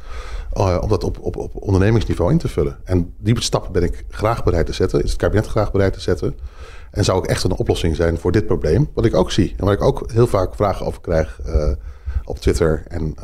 [0.80, 2.78] om dat op, op, op ondernemingsniveau in te vullen.
[2.84, 5.03] En die stappen ben ik graag bereid te zetten.
[5.03, 6.36] Is het kabinet graag bereid te zetten.
[6.90, 8.90] En zou ook echt een oplossing zijn voor dit probleem.
[8.94, 9.55] Wat ik ook zie.
[9.57, 11.40] En waar ik ook heel vaak vragen over krijg
[12.24, 13.14] op Twitter en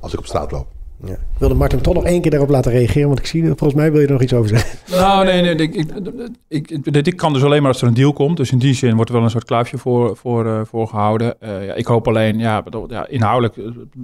[0.00, 0.66] als ik op straat loop.
[1.06, 1.12] Ja.
[1.12, 3.90] Ik wilde Martin toch nog één keer daarop laten reageren, want ik zie, volgens mij
[3.92, 4.78] wil je er nog iets over zeggen.
[5.04, 5.74] Nou, nee, nee, ik,
[6.48, 8.36] ik, ik, dit kan dus alleen maar als er een deal komt.
[8.36, 11.34] Dus in die zin wordt er wel een soort kluifje voor, voor, uh, voor gehouden.
[11.40, 13.54] Uh, ja, ik hoop alleen, ja, ja, inhoudelijk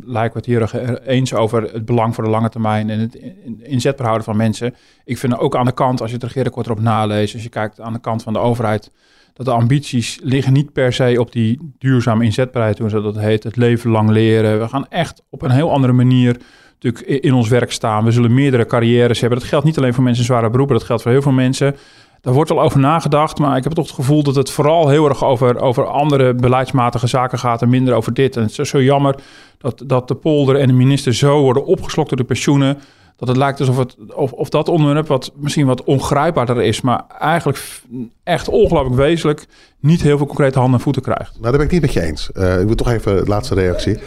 [0.05, 3.19] lijken we het hier eens over het belang voor de lange termijn en het
[3.63, 4.75] inzetbaar houden van mensen.
[5.05, 7.81] Ik vind ook aan de kant, als je het regeerakkoord erop naleest, als je kijkt
[7.81, 8.91] aan de kant van de overheid,
[9.33, 13.57] dat de ambities liggen niet per se op die duurzame inzetbaarheid, hoe dat heet, het
[13.57, 14.61] leven lang leren.
[14.61, 16.37] We gaan echt op een heel andere manier
[16.81, 18.05] natuurlijk in ons werk staan.
[18.05, 19.39] We zullen meerdere carrières hebben.
[19.39, 21.77] Dat geldt niet alleen voor mensen in zware beroepen, dat geldt voor heel veel mensen.
[22.21, 25.09] Daar wordt al over nagedacht, maar ik heb toch het gevoel dat het vooral heel
[25.09, 28.37] erg over, over andere beleidsmatige zaken gaat en minder over dit.
[28.37, 29.15] En het is zo jammer
[29.59, 32.79] dat, dat de polder en de minister zo worden opgeslokt door de pensioenen.
[33.21, 37.05] Dat het lijkt alsof het, of, of dat onderwerp wat misschien wat ongrijpbaarder is, maar
[37.19, 37.81] eigenlijk
[38.23, 39.47] echt ongelooflijk wezenlijk
[39.81, 41.31] niet heel veel concrete handen en voeten krijgt.
[41.31, 42.31] Nou, daar ben ik niet met je eens.
[42.35, 43.99] Uh, ik wil toch even de laatste reactie.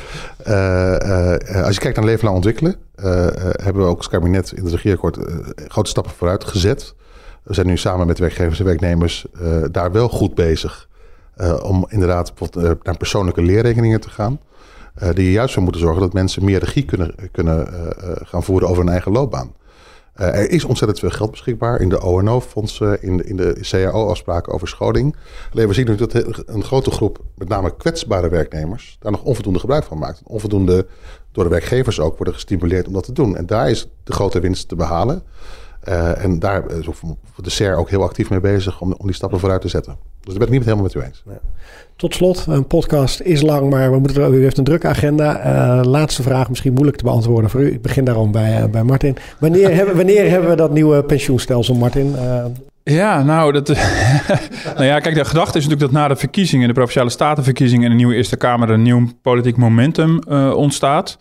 [0.47, 2.75] Uh, uh, als je kijkt naar leven lang ontwikkelen,
[3.63, 5.17] hebben we ook als kabinet in het regeerakkoord
[5.67, 6.95] grote stappen vooruit gezet.
[7.43, 9.25] We zijn nu samen met werkgevers en werknemers
[9.71, 10.87] daar wel goed bezig
[11.63, 12.33] om inderdaad
[12.83, 14.39] naar persoonlijke leerrekeningen te gaan.
[15.01, 18.67] Uh, die juist voor moeten zorgen dat mensen meer regie kunnen, kunnen uh, gaan voeren
[18.67, 19.55] over hun eigen loopbaan.
[20.13, 24.67] er is ontzettend veel geld beschikbaar in de ONO-fondsen, in de, in de CAO-afspraken over
[24.67, 25.15] scholing.
[25.53, 26.13] Alleen we zien nu dat
[26.47, 30.21] een grote groep, met name kwetsbare werknemers, daar nog onvoldoende gebruik van maakt.
[30.23, 30.85] Onvoldoende
[31.31, 33.37] door de werkgevers ook worden gestimuleerd om dat te doen.
[33.37, 35.23] En daar is de grote winst te behalen.
[35.89, 36.85] Uh, en daar is
[37.35, 39.97] de SER ook heel actief mee bezig om, om die stappen vooruit te zetten.
[40.19, 41.23] Dus daar ben ik niet helemaal met u eens.
[41.25, 41.39] Ja.
[41.95, 45.45] Tot slot, een podcast is lang, maar we moeten, u heeft een drukke agenda.
[45.45, 47.71] Uh, laatste vraag, misschien moeilijk te beantwoorden voor u.
[47.71, 49.17] Ik begin daarom bij, uh, bij Martin.
[49.39, 52.15] Wanneer, hebben, wanneer hebben we dat nieuwe pensioenstelsel, Martin?
[52.15, 52.45] Uh,
[52.83, 53.67] ja, nou, dat,
[54.75, 57.89] nou ja, kijk, de gedachte is natuurlijk dat na de verkiezingen, de provinciale statenverkiezingen en
[57.89, 60.19] de nieuwe Eerste Kamer, een nieuw politiek momentum
[60.53, 61.17] ontstaat.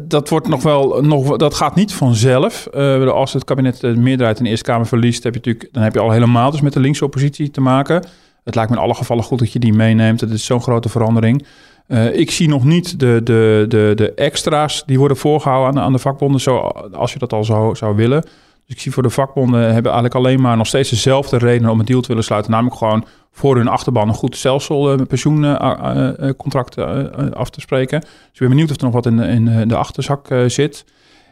[0.00, 2.68] Dat wordt nog wel, nog, dat gaat niet vanzelf.
[3.06, 5.94] als het kabinet de meerderheid in de Eerste Kamer verliest, heb je natuurlijk, dan heb
[5.94, 8.04] je al helemaal dus met de linkse oppositie te maken.
[8.44, 10.20] Het lijkt me in alle gevallen goed dat je die meeneemt.
[10.20, 11.46] Het is zo'n grote verandering.
[11.88, 15.92] Uh, ik zie nog niet de, de, de, de extra's die worden voorgehouden aan aan
[15.92, 16.56] de vakbonden, zo,
[16.92, 18.24] als je dat al zou, zou willen.
[18.66, 21.78] Dus ik zie voor de vakbonden hebben eigenlijk alleen maar nog steeds dezelfde redenen om
[21.78, 22.50] een deal te willen sluiten.
[22.50, 28.00] Namelijk gewoon voor hun achterban een goed stelsel uh, pensioencontract uh, af te spreken.
[28.00, 30.84] Dus ik ben benieuwd of er nog wat in de, in de achterzak zit.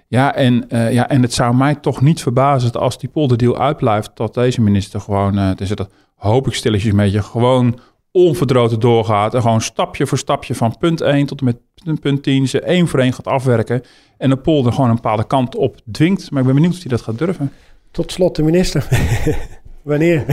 [0.08, 4.34] Ja en, ja, en het zou mij toch niet verbazen als die polderdeal uitblijft, dat
[4.34, 7.78] deze minister gewoon, uh, dat hoop ik stilletjes met je, gewoon
[8.12, 9.34] onverdroten doorgaat.
[9.34, 11.44] En gewoon stapje voor stapje van punt 1 tot en
[11.84, 13.82] met punt 10 ze één voor één gaat afwerken.
[14.18, 16.30] En de polder gewoon een bepaalde kant op dwingt.
[16.30, 17.52] Maar ik ben benieuwd of hij dat gaat durven.
[17.90, 18.88] Tot slot de minister.
[19.82, 20.24] Wanneer?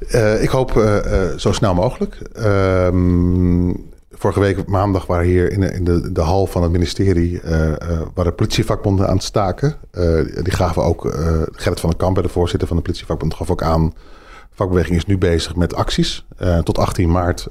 [0.00, 2.14] Uh, ik hoop uh, uh, zo snel mogelijk.
[2.14, 3.72] Ehm,
[4.10, 7.40] vorige week maandag waren hier in de, in de, de hal van het ministerie...
[8.14, 9.74] waren politievakbonden aan het staken.
[10.42, 11.14] die gaven ook...
[11.52, 13.92] Gerrit van den Kamp, de voorzitter van de politievakbond, gaf ook aan...
[14.54, 16.26] Vakbeweging is nu bezig met acties.
[16.62, 17.46] tot 18 maart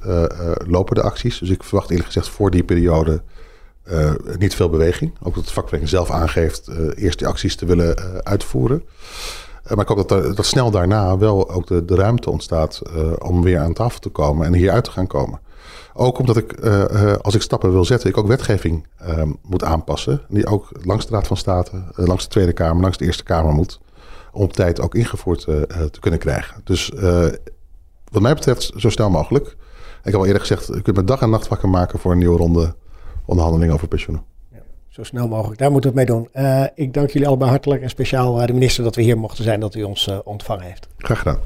[0.66, 1.38] lopen de acties.
[1.38, 3.22] Dus ik verwacht eerlijk gezegd voor die periode...
[4.38, 5.12] niet veel beweging.
[5.22, 8.82] Ook dat de vakbeweging zelf aangeeft eerst die acties te willen uitvoeren.
[9.64, 12.82] Eh, maar ik hoop dat, dat snel daarna wel ook de, ruimte ontstaat
[13.18, 15.40] om weer aan tafel te komen en hieruit te gaan komen.
[15.96, 16.60] Ook omdat ik,
[17.20, 20.20] als ik stappen wil zetten, ik ook wetgeving ehm, moet aanpassen.
[20.28, 23.52] Die ook langs de Raad van State, langs de Tweede Kamer, langs de Eerste Kamer
[23.52, 23.80] moet.
[24.34, 26.60] Om tijd ook ingevoerd te kunnen krijgen.
[26.64, 26.92] Dus
[28.10, 29.46] wat mij betreft zo snel mogelijk.
[30.04, 32.18] Ik heb al eerder gezegd, je kunt me dag en nacht wakker maken voor een
[32.18, 32.74] nieuwe ronde
[33.24, 34.24] onderhandelingen over pensioenen.
[34.88, 35.58] Zo snel mogelijk.
[35.58, 36.28] Daar moeten we het mee doen.
[36.34, 39.60] Uh, ik dank jullie allemaal hartelijk en speciaal de minister dat we hier mochten zijn,
[39.60, 40.88] dat u ons uh, ontvangen heeft.
[40.98, 41.38] Graag gedaan.